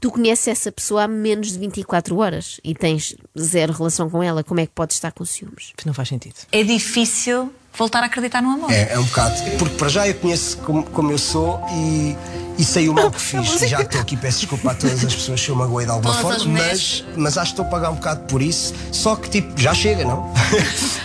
tu 0.00 0.10
conheces 0.10 0.48
essa 0.48 0.72
pessoa 0.72 1.04
há 1.04 1.08
menos 1.08 1.52
de 1.52 1.58
24 1.58 2.16
horas 2.18 2.60
e 2.64 2.74
tens 2.74 3.14
zero 3.38 3.72
relação 3.72 4.08
com 4.08 4.22
ela. 4.22 4.42
Como 4.42 4.60
é 4.60 4.66
que 4.66 4.72
podes 4.72 4.96
estar 4.96 5.12
com 5.12 5.24
ciúmes? 5.24 5.72
Não 5.84 5.94
faz 5.94 6.08
sentido. 6.08 6.34
É 6.50 6.62
difícil 6.62 7.52
voltar 7.76 8.02
a 8.02 8.06
acreditar 8.06 8.42
no 8.42 8.50
amor. 8.50 8.70
É, 8.70 8.92
é 8.92 8.98
um 8.98 9.04
bocado. 9.04 9.34
Porque 9.58 9.76
para 9.76 9.88
já 9.88 10.06
eu 10.06 10.14
conheço 10.14 10.58
como, 10.58 10.82
como 10.84 11.10
eu 11.10 11.18
sou 11.18 11.60
e, 11.72 12.16
e 12.58 12.64
sei 12.64 12.88
o 12.88 12.94
mal 12.94 13.10
que 13.10 13.20
fiz. 13.20 13.60
Já 13.68 13.80
estou 13.80 14.00
aqui, 14.00 14.16
peço 14.16 14.40
desculpa 14.40 14.72
a 14.72 14.74
todas 14.74 15.04
as 15.04 15.14
pessoas 15.14 15.40
se 15.40 15.48
eu 15.48 15.56
magoei 15.56 15.86
de 15.86 15.92
alguma 15.92 16.14
Todas 16.14 16.36
as 16.36 16.42
forma, 16.42 16.58
mas, 16.58 17.04
mas 17.16 17.38
acho 17.38 17.54
que 17.54 17.60
estou 17.60 17.64
a 17.64 17.68
pagar 17.68 17.90
um 17.90 17.94
bocado 17.96 18.26
por 18.26 18.42
isso. 18.42 18.74
Só 18.90 19.16
que 19.16 19.30
tipo, 19.30 19.58
já 19.60 19.72
chega, 19.74 20.04
não? 20.04 20.32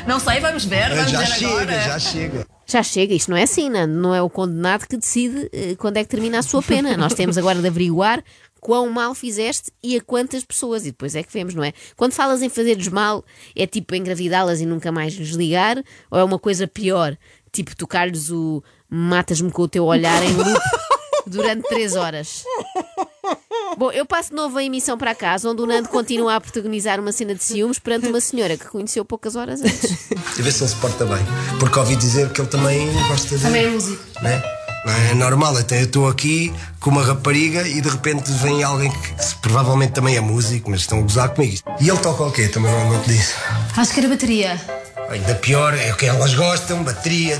Não 0.06 0.20
sei, 0.20 0.40
vamos 0.40 0.66
ver, 0.66 0.90
vamos 0.96 1.12
já 1.12 1.20
ver 1.20 1.28
chega, 1.28 1.52
agora. 1.52 1.82
já 1.82 2.00
chega. 2.00 2.57
Já 2.70 2.84
chega, 2.84 3.14
isto 3.14 3.32
não 3.32 3.38
é 3.38 3.44
assim, 3.44 3.70
Nando. 3.70 3.94
Não 3.94 4.14
é 4.14 4.22
o 4.22 4.30
condenado 4.30 4.86
que 4.88 4.98
decide 4.98 5.50
eh, 5.54 5.76
quando 5.78 5.98
é 5.98 6.04
que 6.04 6.10
termina 6.10 6.40
a 6.40 6.44
sua 6.44 6.62
pena. 6.62 6.98
Nós 6.98 7.14
temos 7.14 7.38
agora 7.38 7.62
de 7.62 7.68
averiguar 7.68 8.22
quão 8.60 8.90
mal 8.90 9.16
fizeste 9.16 9.72
e 9.82 9.96
a 9.96 10.02
quantas 10.02 10.44
pessoas. 10.44 10.84
E 10.86 10.92
depois 10.92 11.16
é 11.16 11.24
que 11.24 11.32
vemos, 11.32 11.56
não 11.56 11.64
é? 11.64 11.72
Quando 11.96 12.12
falas 12.12 12.42
em 12.42 12.50
fazer-lhes 12.50 12.90
mal, 12.90 13.24
é 13.56 13.66
tipo 13.66 13.96
engravidá-las 13.96 14.60
e 14.60 14.66
nunca 14.66 14.92
mais 14.92 15.14
lhes 15.14 15.30
ligar? 15.30 15.82
Ou 16.12 16.20
é 16.20 16.24
uma 16.24 16.38
coisa 16.38 16.68
pior? 16.68 17.18
Tipo 17.54 17.74
tocar-lhes 17.76 18.30
o 18.30 18.62
matas-me 18.90 19.50
com 19.50 19.62
o 19.62 19.68
teu 19.68 19.86
olhar 19.86 20.22
em 20.22 20.34
loop 20.34 20.62
durante 21.26 21.68
três 21.70 21.96
horas. 21.96 22.44
Bom, 23.78 23.92
eu 23.92 24.08
passo 24.08 24.30
de 24.30 24.36
novo 24.36 24.58
a 24.58 24.64
emissão 24.64 24.98
para 24.98 25.14
casa, 25.14 25.48
onde 25.48 25.62
o 25.62 25.68
Nando 25.68 25.90
continua 25.90 26.36
a 26.36 26.42
protagonizar 26.42 27.00
uma 27.00 27.12
cena 27.12 27.36
de 27.36 27.44
ciúmes 27.44 27.78
perante 27.78 28.08
uma 28.08 28.20
senhora 28.20 28.58
que 28.58 28.66
conheceu 28.66 29.06
poucas 29.06 29.36
horas 29.36 29.62
antes. 29.62 30.10
E 30.36 30.42
ver 30.42 30.52
se 30.52 30.64
ele 30.64 30.70
se 30.72 30.76
porta 30.78 31.06
bem. 31.06 31.24
Porque 31.60 31.78
ouvi 31.78 31.96
dizer 31.96 32.32
que 32.32 32.42
ele 32.42 32.48
também 32.48 32.92
gosta 33.08 33.38
de. 33.38 33.44
Também 33.44 33.66
é 33.66 33.70
músico. 33.70 34.04
Né? 34.24 34.42
Não 34.84 34.94
é 34.94 35.14
normal, 35.14 35.56
até 35.58 35.80
eu 35.80 35.86
estou 35.86 36.08
aqui 36.08 36.52
com 36.80 36.90
uma 36.90 37.04
rapariga 37.04 37.68
e 37.68 37.80
de 37.80 37.88
repente 37.88 38.32
vem 38.32 38.64
alguém 38.64 38.90
que 38.90 39.36
provavelmente 39.44 39.92
também 39.92 40.16
é 40.16 40.22
músico, 40.22 40.72
mas 40.72 40.82
estão 40.82 40.98
a 40.98 41.02
gozar 41.04 41.30
comigo. 41.30 41.58
E 41.80 41.88
ele 41.88 42.00
toca 42.00 42.24
o 42.24 42.32
quê? 42.32 42.48
Também 42.48 42.72
não, 42.72 42.94
não 42.94 43.02
te 43.04 43.10
disse. 43.10 43.36
Acho 43.76 43.94
que 43.94 44.00
era 44.00 44.10
bateria. 44.10 44.60
Ainda 45.10 45.36
pior 45.36 45.76
é 45.76 45.94
o 45.94 45.96
que 45.96 46.08
elas 46.08 46.34
gostam, 46.34 46.84
bateria. 46.84 47.40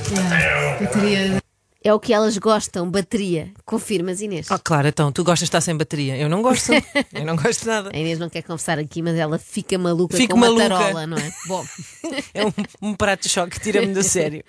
Bateria. 0.80 1.47
É 1.84 1.94
o 1.94 2.00
que 2.00 2.12
elas 2.12 2.38
gostam, 2.38 2.90
bateria. 2.90 3.52
Confirmas, 3.64 4.20
Inês? 4.20 4.48
Ah, 4.52 4.60
claro, 4.60 4.88
então, 4.88 5.12
tu 5.12 5.24
gostas 5.24 5.42
de 5.42 5.46
estar 5.46 5.62
sem 5.62 5.78
bateria. 5.78 6.18
Eu 6.18 6.28
não 6.28 6.42
gosto. 6.42 6.72
eu 7.14 7.24
não 7.26 7.36
gosto 7.36 7.62
de 7.62 7.68
nada. 7.68 7.92
A 7.94 7.98
Inês 7.98 8.20
não 8.20 8.30
quer 8.30 8.42
conversar 8.42 8.78
aqui, 8.80 9.02
mas 9.02 9.16
ela 9.16 9.38
fica 9.38 9.78
maluca 9.78 10.18
Fico 10.18 10.32
com 10.34 10.38
uma 10.38 10.48
maluca. 10.48 10.68
tarola, 10.68 11.08
não 11.08 11.18
é? 11.18 11.32
Bom, 11.48 11.66
É 12.34 12.46
um, 12.46 12.54
um 12.90 12.94
prato 12.96 13.24
de 13.24 13.30
choque, 13.30 13.60
tira-me 13.60 13.94
do 13.94 14.04
sério. 14.04 14.44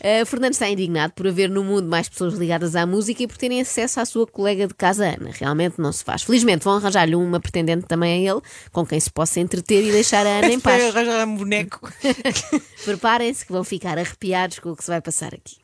uh, 0.00 0.26
Fernando 0.26 0.52
está 0.52 0.68
indignado 0.68 1.14
por 1.14 1.26
haver 1.26 1.48
no 1.50 1.64
mundo 1.64 1.88
mais 1.88 2.08
pessoas 2.08 2.34
ligadas 2.34 2.76
à 2.76 2.86
música 2.86 3.22
e 3.22 3.26
por 3.26 3.38
terem 3.38 3.60
acesso 3.60 3.98
à 3.98 4.04
sua 4.04 4.26
colega 4.26 4.68
de 4.68 4.74
casa, 4.74 5.06
Ana. 5.06 5.30
Realmente 5.32 5.80
não 5.80 5.90
se 5.90 6.04
faz. 6.04 6.22
Felizmente 6.22 6.64
vão 6.64 6.76
arranjar-lhe 6.76 7.16
uma 7.16 7.40
pretendente 7.40 7.86
também 7.86 8.28
a 8.28 8.32
ele, 8.32 8.40
com 8.70 8.84
quem 8.86 9.00
se 9.00 9.10
possa 9.10 9.40
entreter 9.40 9.82
e 9.82 9.90
deixar 9.90 10.24
a 10.26 10.38
Ana 10.38 10.52
em 10.52 10.60
paz. 10.60 10.82
arranjar 10.94 11.26
um 11.26 11.34
boneco. 11.36 11.90
Preparem-se 12.84 13.44
que 13.46 13.52
vão 13.52 13.64
ficar 13.64 13.98
arrepiados 13.98 14.58
com 14.58 14.70
o 14.70 14.76
que 14.76 14.84
se 14.84 14.90
vai 14.90 15.00
passar 15.00 15.34
aqui. 15.34 15.56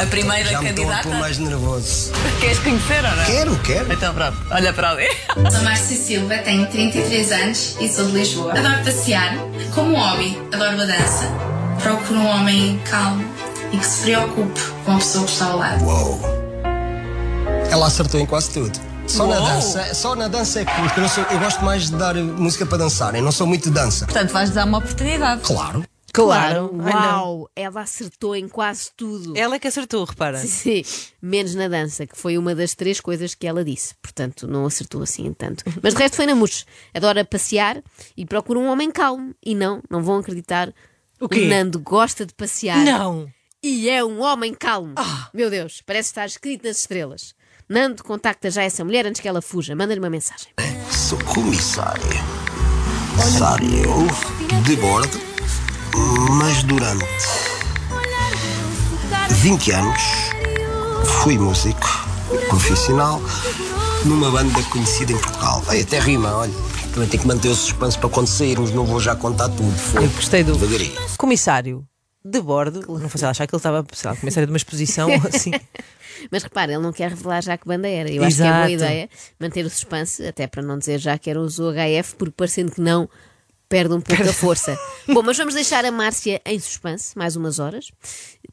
A 0.00 0.06
primeira 0.06 0.48
Já 0.48 0.60
me 0.60 0.70
estou 0.70 0.84
a 0.84 0.88
candidata. 0.88 1.08
pôr 1.08 1.18
mais 1.18 1.38
nervoso. 1.38 2.12
Queres 2.40 2.58
conhecer 2.60 3.04
ou 3.04 3.16
não? 3.16 3.24
Quero, 3.24 3.58
quero. 3.58 3.92
Então 3.92 4.14
pronto, 4.14 4.36
olha 4.50 4.72
para 4.72 4.90
ali. 4.90 5.08
Sou 5.50 5.62
Márcia 5.62 5.96
Silva, 5.96 6.38
tenho 6.38 6.66
33 6.66 7.32
anos 7.32 7.76
e 7.80 7.88
sou 7.88 8.06
de 8.06 8.12
Lisboa. 8.12 8.52
Adoro 8.58 8.84
passear. 8.84 9.36
Como 9.74 9.96
hobby, 9.96 10.40
adoro 10.52 10.80
a 10.80 10.86
dança. 10.86 11.28
Procuro 11.82 12.20
um 12.20 12.26
homem 12.28 12.80
calmo 12.90 13.24
e 13.72 13.76
que 13.78 13.86
se 13.86 14.02
preocupe 14.02 14.60
com 14.84 14.92
a 14.92 14.96
pessoa 14.98 15.24
que 15.24 15.32
está 15.32 15.46
ao 15.46 15.58
lado. 15.58 15.84
Uou. 15.84 16.20
Ela 17.70 17.86
acertou 17.86 18.20
em 18.20 18.26
quase 18.26 18.50
tudo. 18.50 18.78
Só 19.06 19.26
na 19.26 19.40
dança, 19.40 19.94
só 19.94 20.14
na 20.14 20.28
dança 20.28 20.60
é 20.60 20.64
que 20.64 21.00
eu, 21.00 21.08
sou, 21.08 21.24
eu 21.32 21.38
gosto 21.40 21.64
mais 21.64 21.90
de 21.90 21.96
dar 21.96 22.14
música 22.14 22.64
para 22.64 22.78
dançar, 22.78 23.12
eu 23.16 23.22
não 23.22 23.32
sou 23.32 23.44
muito 23.44 23.64
de 23.64 23.70
dança. 23.70 24.04
Portanto, 24.06 24.30
vais 24.30 24.50
dar 24.50 24.66
uma 24.66 24.78
oportunidade. 24.78 25.40
Claro. 25.42 25.82
Claro. 26.12 26.70
Uau! 26.74 27.50
Ela 27.54 27.82
acertou 27.82 28.34
em 28.34 28.48
quase 28.48 28.90
tudo. 28.96 29.36
Ela 29.36 29.56
é 29.56 29.58
que 29.58 29.68
acertou, 29.68 30.04
repara. 30.04 30.38
Sim, 30.38 30.82
menos 31.20 31.54
na 31.54 31.68
dança, 31.68 32.06
que 32.06 32.16
foi 32.16 32.36
uma 32.36 32.54
das 32.54 32.74
três 32.74 33.00
coisas 33.00 33.34
que 33.34 33.46
ela 33.46 33.64
disse. 33.64 33.94
Portanto, 34.02 34.46
não 34.46 34.66
acertou 34.66 35.02
assim 35.02 35.32
tanto. 35.32 35.64
Mas 35.82 35.94
de 35.94 36.00
resto 36.00 36.16
foi 36.16 36.26
na 36.26 36.34
mousse. 36.34 36.64
Adora 36.94 37.24
passear 37.24 37.82
e 38.16 38.26
procura 38.26 38.58
um 38.58 38.68
homem 38.68 38.90
calmo. 38.90 39.34
E 39.44 39.54
não, 39.54 39.82
não 39.88 40.02
vão 40.02 40.18
acreditar. 40.18 40.72
O 41.20 41.28
quê? 41.28 41.46
Nando 41.46 41.78
gosta 41.78 42.24
de 42.24 42.34
passear. 42.34 42.78
Não! 42.78 43.30
E 43.62 43.90
é 43.90 44.02
um 44.02 44.22
homem 44.22 44.54
calmo. 44.54 44.94
Ah. 44.96 45.28
Meu 45.34 45.50
Deus, 45.50 45.82
parece 45.84 46.08
estar 46.08 46.24
escrito 46.26 46.66
nas 46.66 46.78
estrelas. 46.78 47.34
Nando 47.68 48.02
contacta 48.02 48.50
já 48.50 48.62
essa 48.62 48.82
mulher 48.84 49.06
antes 49.06 49.20
que 49.20 49.28
ela 49.28 49.42
fuja. 49.42 49.76
Manda-lhe 49.76 50.00
uma 50.00 50.10
mensagem. 50.10 50.48
Sou 50.90 51.18
comissário. 51.24 52.02
Comissário 53.16 54.06
de 54.64 54.76
bordo, 54.76 55.20
mas 56.38 56.62
durante 56.62 57.04
20 59.30 59.72
anos 59.72 60.02
fui 61.22 61.38
músico 61.38 61.80
profissional 62.48 63.20
numa 64.04 64.30
banda 64.30 64.62
conhecida 64.64 65.12
em 65.12 65.18
Portugal. 65.18 65.62
Ai, 65.68 65.82
até 65.82 65.98
rima, 65.98 66.34
olha. 66.34 66.52
Também 66.92 67.08
tenho 67.08 67.22
que 67.22 67.28
manter 67.28 67.48
o 67.48 67.54
suspense 67.54 67.98
para 67.98 68.08
quando 68.08 68.26
sairmos, 68.26 68.72
não 68.72 68.84
vou 68.84 68.98
já 68.98 69.14
contar 69.14 69.48
tudo. 69.48 69.72
Foi. 69.76 70.04
Eu 70.04 70.10
gostei 70.10 70.42
do 70.42 70.52
Devagarinho. 70.52 70.94
comissário 71.16 71.86
de 72.24 72.40
bordo. 72.40 72.84
Não 72.88 73.08
ela 73.20 73.30
achar 73.30 73.46
que 73.46 73.54
ele 73.54 73.58
estava, 73.58 73.84
sei 73.92 74.10
lá, 74.10 74.16
comissário 74.16 74.46
de 74.46 74.52
uma 74.52 74.56
exposição 74.56 75.08
ou 75.08 75.28
assim. 75.28 75.52
Mas 76.30 76.42
repara, 76.42 76.72
ele 76.72 76.82
não 76.82 76.92
quer 76.92 77.10
revelar 77.10 77.40
já 77.42 77.56
que 77.56 77.66
banda 77.66 77.88
era. 77.88 78.10
Eu 78.10 78.22
acho 78.24 78.36
que 78.36 78.42
é 78.42 78.46
boa 78.46 78.70
Exato. 78.70 78.72
ideia 78.72 79.08
manter 79.38 79.64
o 79.64 79.70
suspense, 79.70 80.26
até 80.26 80.46
para 80.46 80.62
não 80.62 80.78
dizer 80.78 80.98
já 80.98 81.16
que 81.16 81.30
era 81.30 81.40
os 81.40 81.58
UHF, 81.58 82.14
porque 82.18 82.34
parecendo 82.36 82.72
que 82.72 82.80
não, 82.80 83.08
perde 83.70 83.94
um 83.94 84.00
pouco 84.00 84.22
a 84.22 84.32
força. 84.32 84.76
Bom, 85.06 85.22
mas 85.22 85.38
vamos 85.38 85.54
deixar 85.54 85.84
a 85.84 85.92
Márcia 85.92 86.42
em 86.44 86.58
suspense 86.58 87.16
mais 87.16 87.36
umas 87.36 87.58
horas, 87.58 87.90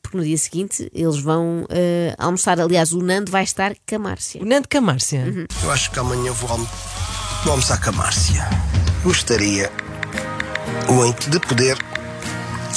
porque 0.01 0.15
no 0.15 0.23
dia 0.23 0.37
seguinte 0.37 0.89
eles 0.93 1.19
vão 1.19 1.65
eh, 1.69 2.15
almoçar. 2.17 2.61
Aliás, 2.61 2.93
o 2.93 3.01
Nando 3.01 3.31
vai 3.31 3.43
estar 3.43 3.73
com 3.87 3.95
a 3.95 3.99
Márcia. 3.99 4.41
O 4.41 4.45
Nando 4.45 4.69
Camárcia. 4.69 5.25
Eu 5.63 5.71
acho 5.71 5.91
que 5.91 5.99
amanhã 5.99 6.31
vou, 6.31 6.51
almo 6.51 6.69
vou 7.43 7.51
almoçar 7.51 7.81
com 7.81 7.89
a 7.89 7.93
Márcia. 7.93 8.47
Gostaria 9.03 9.71
muito 10.87 11.29
de 11.29 11.39
poder 11.39 11.77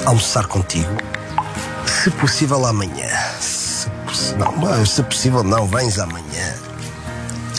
almoçar 0.06 0.47
contigo, 0.47 0.97
se 1.87 2.11
possível 2.12 2.64
amanhã. 2.64 3.09
Se, 3.40 4.35
não, 4.37 4.87
se 4.87 5.02
possível 5.02 5.44
não, 5.44 5.66
vens 5.66 5.99
amanhã. 5.99 6.70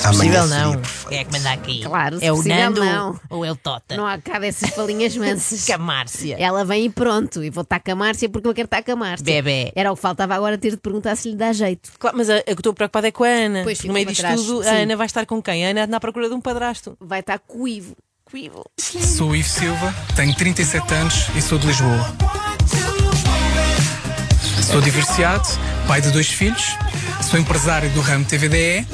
Amanhã 0.03 0.41
Possível 0.41 0.48
não. 0.48 0.81
Quem 1.10 1.17
é 1.20 1.24
que 1.24 1.31
manda 1.31 1.51
aqui? 1.51 1.81
Claro, 1.84 2.20
se 2.20 2.25
é 2.25 2.31
o 2.31 2.36
possível, 2.36 2.58
Nando 2.58 2.84
não. 2.84 3.20
ou 3.29 3.46
é 3.46 3.51
o 3.51 3.55
Tota? 3.55 3.96
Não 3.96 4.05
há 4.05 4.17
cá 4.17 4.39
dessas 4.39 4.70
falinhas 4.72 5.15
mansas. 5.15 5.65
Camárcia. 5.67 6.38
Ela 6.39 6.65
vem 6.65 6.86
e 6.86 6.89
pronto, 6.89 7.43
e 7.43 7.50
vou 7.50 7.62
estar 7.62 7.79
com 7.79 7.91
a 7.91 7.96
Márcia 7.96 8.27
porque 8.27 8.48
eu 8.48 8.53
quero 8.53 8.65
estar 8.65 8.81
com 8.81 8.91
a 8.93 8.96
Márcia. 8.96 9.25
Bebé. 9.25 9.72
Era 9.75 9.91
o 9.91 9.96
que 9.96 10.01
faltava 10.01 10.34
agora 10.34 10.58
ter 10.58 10.72
de 10.72 10.77
perguntar 10.77 11.15
se 11.15 11.29
lhe 11.29 11.36
dá 11.36 11.53
jeito. 11.53 11.91
Claro, 12.00 12.17
mas 12.17 12.29
a, 12.29 12.38
a 12.38 12.43
que 12.43 12.51
estou 12.51 12.74
preocupada 12.74 13.08
é 13.08 13.12
com 13.12 13.24
a 13.24 13.27
Ana. 13.27 13.63
Pois, 13.63 13.84
no 13.84 13.93
meio 13.93 14.08
disto 14.08 14.25
tudo, 14.36 14.63
Sim. 14.63 14.70
a 14.70 14.74
Ana 14.74 14.96
vai 14.98 15.05
estar 15.05 15.25
com 15.25 15.41
quem? 15.41 15.65
A 15.65 15.70
Ana 15.70 15.84
anda 15.84 15.98
à 15.98 16.00
procura 16.00 16.27
de 16.27 16.34
um 16.34 16.41
padrasto. 16.41 16.98
Vai 17.00 17.20
estar 17.20 17.38
com 17.39 17.63
o 17.63 17.67
Ivo. 17.67 17.96
Coivo. 18.25 18.63
Sou 18.79 19.31
o 19.31 19.36
Ivo 19.36 19.50
Silva, 19.50 19.93
tenho 20.15 20.34
37 20.34 20.93
anos 20.93 21.27
e 21.36 21.41
sou 21.41 21.60
de 21.60 21.67
Lisboa. 21.67 22.15
Sou 24.72 24.79
divorciado, 24.79 25.48
pai 25.86 26.00
de 26.00 26.12
dois 26.12 26.29
filhos, 26.29 26.77
sou 27.29 27.38
empresário 27.38 27.89
do 27.89 28.00
ramo 28.00 28.24
TVDE 28.24 28.88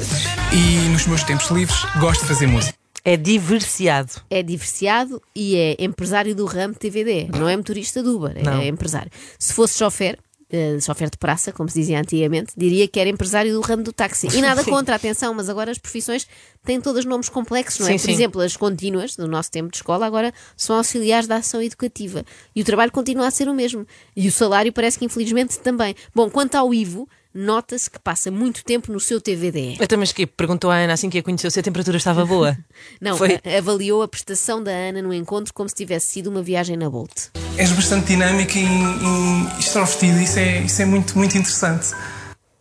e 0.52 0.88
nos 0.90 1.06
meus 1.06 1.22
tempos 1.22 1.50
livres 1.50 1.78
gosto 2.00 2.22
de 2.22 2.28
fazer 2.28 2.46
música. 2.46 2.76
É 3.04 3.16
diversiado. 3.16 4.12
É 4.28 4.42
divorciado 4.42 5.22
e 5.34 5.56
é 5.56 5.76
empresário 5.78 6.34
do 6.34 6.44
ramo 6.44 6.74
TVD. 6.74 7.28
Não 7.36 7.48
é 7.48 7.56
motorista 7.56 8.02
do 8.02 8.16
Uber, 8.16 8.42
Não. 8.44 8.60
é 8.60 8.68
empresário. 8.68 9.10
Se 9.38 9.52
fosse 9.54 9.78
chofer, 9.78 10.18
eh, 10.50 10.78
chofer 10.80 11.08
de 11.08 11.16
praça, 11.16 11.52
como 11.52 11.68
se 11.70 11.78
dizia 11.80 12.00
antigamente, 12.00 12.52
diria 12.56 12.86
que 12.88 12.98
era 13.00 13.08
empresário 13.08 13.52
do 13.52 13.60
ramo 13.60 13.82
do 13.82 13.92
táxi. 13.92 14.28
E 14.34 14.40
nada 14.42 14.62
contra, 14.64 14.94
atenção, 14.94 15.32
mas 15.32 15.48
agora 15.48 15.70
as 15.70 15.78
profissões 15.78 16.26
têm 16.64 16.80
todos 16.80 17.04
nomes 17.04 17.28
complexos, 17.28 17.80
não 17.80 17.86
é? 17.86 17.92
Sim, 17.92 17.98
Por 17.98 18.04
sim. 18.06 18.12
exemplo, 18.12 18.40
as 18.42 18.56
contínuas, 18.56 19.16
do 19.16 19.28
nosso 19.28 19.50
tempo 19.50 19.70
de 19.70 19.76
escola, 19.76 20.04
agora 20.06 20.32
são 20.56 20.76
auxiliares 20.76 21.26
da 21.26 21.36
ação 21.36 21.62
educativa. 21.62 22.24
E 22.54 22.60
o 22.60 22.64
trabalho 22.64 22.90
continua 22.92 23.26
a 23.26 23.30
ser 23.30 23.48
o 23.48 23.54
mesmo. 23.54 23.86
E 24.14 24.28
o 24.28 24.32
salário 24.32 24.72
parece 24.72 24.98
que 24.98 25.04
infelizmente 25.04 25.58
também. 25.60 25.94
Bom, 26.14 26.28
quanto 26.28 26.56
ao 26.56 26.74
Ivo, 26.74 27.08
nota-se 27.34 27.90
que 27.90 27.98
passa 27.98 28.30
muito 28.30 28.64
tempo 28.64 28.92
no 28.92 28.98
seu 29.00 29.20
TVDE. 29.20 29.78
Até 29.80 29.96
mas 29.96 30.12
que 30.12 30.26
perguntou 30.26 30.70
à 30.70 30.76
Ana 30.76 30.92
assim 30.94 31.08
que 31.10 31.18
a 31.18 31.22
conheceu 31.22 31.50
se 31.50 31.60
a 31.60 31.62
temperatura 31.62 31.96
estava 31.96 32.24
boa. 32.24 32.56
Não, 33.00 33.16
Foi- 33.16 33.38
avaliou 33.58 34.02
a 34.02 34.08
prestação 34.08 34.62
da 34.62 34.70
Ana 34.70 35.02
no 35.02 35.12
encontro 35.14 35.52
como 35.54 35.68
se 35.68 35.74
tivesse 35.74 36.06
sido 36.08 36.28
uma 36.30 36.42
viagem 36.42 36.76
na 36.76 36.88
Bolt. 36.90 37.28
És 37.56 37.70
bastante 37.72 38.06
dinâmica 38.08 38.58
e, 38.58 38.64
e 38.64 39.58
extrovertida, 39.60 40.22
isso 40.22 40.38
é, 40.38 40.60
isso 40.62 40.82
é 40.82 40.84
muito, 40.84 41.16
muito 41.18 41.36
interessante. 41.36 41.88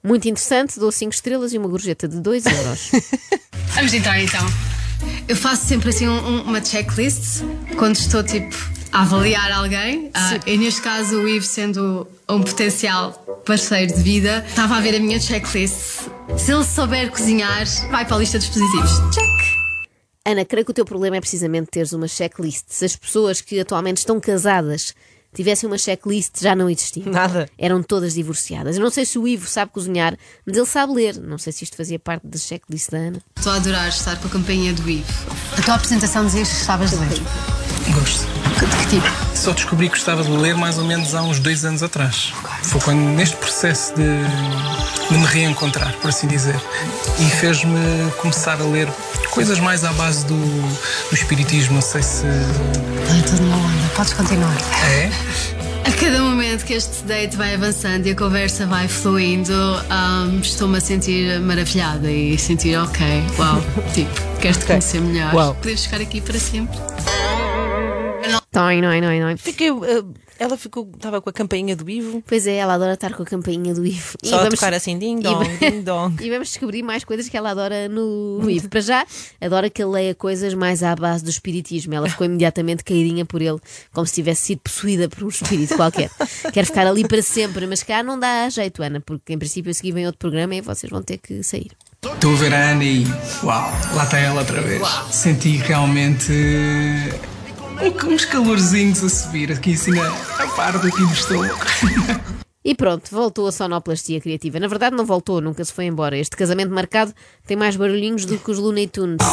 Muito 0.04 0.28
interessante, 0.28 0.80
dou 0.80 0.92
5 0.92 1.14
estrelas 1.14 1.54
e 1.54 1.58
uma 1.58 1.68
gorjeta 1.68 2.08
de 2.08 2.20
2 2.20 2.46
euros. 2.46 2.92
Vamos 3.76 3.94
entrar 3.94 4.22
então. 4.22 4.46
Eu 5.28 5.36
faço 5.36 5.66
sempre 5.66 5.90
assim 5.90 6.08
um- 6.08 6.42
uma 6.44 6.64
checklist 6.64 7.42
quando 7.78 7.96
estou 7.98 8.24
tipo 8.24 8.56
a 8.92 9.02
avaliar 9.02 9.52
alguém. 9.52 10.10
Ah, 10.14 10.40
e 10.46 10.58
neste 10.58 10.82
caso, 10.82 11.22
o 11.22 11.28
Ivo, 11.28 11.46
sendo 11.46 12.08
um 12.30 12.42
potencial 12.42 13.12
parceiro 13.46 13.94
de 13.94 14.02
vida, 14.02 14.44
estava 14.48 14.78
a 14.78 14.82
ver 14.82 14.96
a 14.96 15.00
minha 15.00 15.20
checklist. 15.20 16.10
Se 16.38 16.52
ele 16.52 16.64
souber 16.64 17.10
cozinhar, 17.12 17.66
vai 17.90 18.06
para 18.06 18.16
a 18.16 18.20
lista 18.20 18.38
dos 18.38 18.48
positivos. 18.48 18.92
Check! 19.14 19.58
Ana, 20.26 20.44
creio 20.44 20.66
que 20.66 20.72
o 20.72 20.74
teu 20.74 20.84
problema 20.84 21.16
é 21.16 21.22
precisamente 21.22 21.68
teres 21.72 21.94
uma 21.94 22.08
checklist. 22.08 22.66
Se 22.68 22.84
as 22.84 22.96
pessoas 22.96 23.40
que 23.40 23.60
atualmente 23.60 24.00
estão 24.00 24.20
casadas 24.20 24.94
tivessem 25.34 25.68
uma 25.68 25.78
checklist, 25.78 26.42
já 26.42 26.56
não 26.56 26.70
existiam. 26.70 27.12
Nada. 27.12 27.50
Eram 27.58 27.82
todas 27.82 28.16
divorciadas. 28.16 28.76
Eu 28.76 28.84
não 28.84 28.90
sei 28.90 29.06
se 29.06 29.18
o 29.18 29.28
Ivo 29.28 29.48
sabe 29.48 29.72
cozinhar, 29.72 30.18
mas 30.46 30.58
ele 30.58 30.66
sabe 30.66 30.94
ler. 30.94 31.16
Não 31.18 31.38
sei 31.38 31.54
se 31.54 31.64
isto 31.64 31.78
fazia 31.78 31.98
parte 31.98 32.28
da 32.28 32.38
checklist 32.38 32.90
da 32.90 32.98
Ana. 32.98 33.22
Estou 33.38 33.54
a 33.54 33.56
adorar 33.56 33.88
estar 33.88 34.20
com 34.20 34.28
a 34.28 34.32
companhia 34.32 34.74
do 34.74 34.90
Ivo. 34.90 35.06
A 35.58 35.62
tua 35.62 35.76
apresentação 35.76 36.26
dizias 36.26 36.50
que 36.50 36.56
gostavas 36.56 36.90
de 36.90 36.98
ler. 36.98 37.57
Gosto. 37.94 38.26
De 38.60 38.78
que 38.78 38.88
tipo? 38.88 39.08
Só 39.36 39.52
descobri 39.52 39.88
que 39.88 39.96
gostava 39.96 40.24
de 40.24 40.32
ler 40.32 40.56
mais 40.56 40.78
ou 40.78 40.84
menos 40.84 41.14
há 41.16 41.22
uns 41.22 41.40
dois 41.40 41.64
anos 41.64 41.84
atrás. 41.84 42.34
Foi 42.64 42.82
quando, 42.82 43.00
neste 43.00 43.36
processo 43.38 43.94
de, 43.96 44.04
de 45.10 45.18
me 45.18 45.26
reencontrar, 45.26 45.94
por 46.02 46.10
assim 46.10 46.28
dizer. 46.28 46.60
E 47.20 47.30
fez-me 47.30 48.12
começar 48.18 48.60
a 48.60 48.64
ler 48.64 48.90
coisas 49.32 49.60
mais 49.60 49.84
à 49.84 49.94
base 49.94 50.26
do, 50.26 50.38
do 50.38 51.14
espiritismo. 51.14 51.76
Não 51.76 51.82
sei 51.82 52.02
se. 52.04 52.26
Está 52.26 53.30
tudo 53.30 53.44
numa 53.44 53.58
onda. 53.58 53.90
Podes 53.96 54.14
continuar. 54.14 54.58
É? 54.90 55.10
A 55.88 55.92
cada 55.92 56.22
momento 56.22 56.66
que 56.66 56.74
este 56.74 57.04
date 57.06 57.38
vai 57.38 57.56
avançando 57.56 58.08
e 58.08 58.12
a 58.12 58.16
conversa 58.16 58.66
vai 58.66 58.90
fluindo, 58.90 59.54
ahm, 59.90 60.42
estou-me 60.42 60.78
a 60.78 60.82
sentir 60.82 61.40
maravilhada 61.40 62.12
e 62.12 62.38
sentir, 62.38 62.76
ok, 62.78 63.24
uau, 63.40 63.64
tipo, 63.94 64.12
queres-te 64.42 64.66
conhecer 64.66 65.00
melhor. 65.00 65.34
Uau. 65.34 65.56
Podemos 65.56 65.86
ficar 65.86 66.02
aqui 66.02 66.20
para 66.20 66.38
sempre. 66.38 66.78
Toi, 68.58 68.82
noi, 68.82 69.00
noi, 69.02 69.20
noi. 69.20 69.38
Fiquei, 69.38 69.70
eh, 69.70 70.04
ela 70.40 70.58
ficou, 70.58 70.90
estava 70.96 71.22
com 71.22 71.30
a 71.30 71.34
campainha 71.34 71.76
do 71.76 71.88
Ivo. 71.88 72.24
Pois 72.26 72.48
é, 72.48 72.56
ela 72.56 72.74
adora 72.74 72.94
estar 72.94 73.14
com 73.14 73.22
a 73.22 73.26
campainha 73.26 73.72
do 73.72 73.86
Ivo. 73.86 74.18
Só 74.24 74.48
a 74.48 74.50
tocar 74.50 74.74
assim, 74.74 74.98
ding 74.98 75.20
dong, 75.20 75.48
e- 75.48 75.58
ding 75.58 75.82
dong. 75.84 76.16
E 76.26 76.28
vamos 76.32 76.48
descobrir 76.48 76.82
mais 76.82 77.04
coisas 77.04 77.30
que 77.30 77.38
ela 77.38 77.52
adora 77.52 77.88
no, 77.88 78.40
no 78.40 78.50
Ivo. 78.50 78.68
Para 78.68 78.82
já, 78.82 79.06
adora 79.40 79.70
que 79.70 79.80
ele 79.80 79.92
leia 79.92 80.16
coisas 80.16 80.56
mais 80.56 80.82
à 80.82 80.96
base 80.96 81.24
do 81.24 81.30
espiritismo. 81.30 81.94
Ela 81.94 82.10
ficou 82.10 82.26
imediatamente 82.26 82.84
caidinha 82.84 83.26
por 83.26 83.44
ele, 83.44 83.60
como 83.94 84.08
se 84.08 84.16
tivesse 84.16 84.42
sido 84.42 84.62
possuída 84.62 85.08
por 85.08 85.24
um 85.24 85.28
espírito 85.28 85.76
qualquer. 85.76 86.10
Quer 86.52 86.66
ficar 86.66 86.88
ali 86.88 87.08
para 87.08 87.22
sempre, 87.22 87.68
mas 87.68 87.84
cá 87.84 88.02
não 88.02 88.20
dá 88.20 88.50
jeito, 88.50 88.82
Ana, 88.82 89.00
porque 89.00 89.34
em 89.34 89.38
princípio 89.38 89.70
eu 89.70 89.74
segui 89.76 89.92
vem 89.92 90.08
outro 90.08 90.18
programa 90.18 90.56
e 90.56 90.62
vocês 90.62 90.90
vão 90.90 91.04
ter 91.04 91.20
que 91.20 91.44
sair. 91.44 91.70
Estou 92.04 92.34
a 92.34 92.36
ver 92.38 92.56
a 92.56 92.72
Ana 92.72 92.84
e. 92.84 93.06
Uau, 93.44 93.72
lá 93.94 94.04
está 94.04 94.18
ela 94.18 94.40
outra 94.40 94.62
vez. 94.62 94.82
Senti 95.12 95.58
realmente. 95.58 96.34
Um- 97.82 98.14
uns 98.14 98.26
calorzinhos 98.26 99.04
a 99.04 99.10
subir 99.10 99.52
aqui 99.52 99.74
assim 99.74 99.92
na, 99.92 100.10
na 100.10 100.48
parte 100.56 100.88
aqui 100.88 100.98
do 101.06 101.12
estômago. 101.14 101.56
E 102.64 102.76
pronto, 102.76 103.10
voltou 103.12 103.48
a 103.48 103.52
sonoplastia 103.52 104.20
criativa. 104.20 104.60
Na 104.60 104.68
verdade, 104.68 104.96
não 104.96 105.06
voltou, 105.06 105.40
nunca 105.40 105.64
se 105.64 105.72
foi 105.72 105.86
embora. 105.86 106.18
Este 106.18 106.36
casamento 106.36 106.74
marcado 106.74 107.14
tem 107.46 107.56
mais 107.56 107.76
barulhinhos 107.76 108.26
do 108.26 108.38
que 108.38 108.52
os 108.52 108.58
Looney 108.58 108.88
Tunes. 108.88 109.26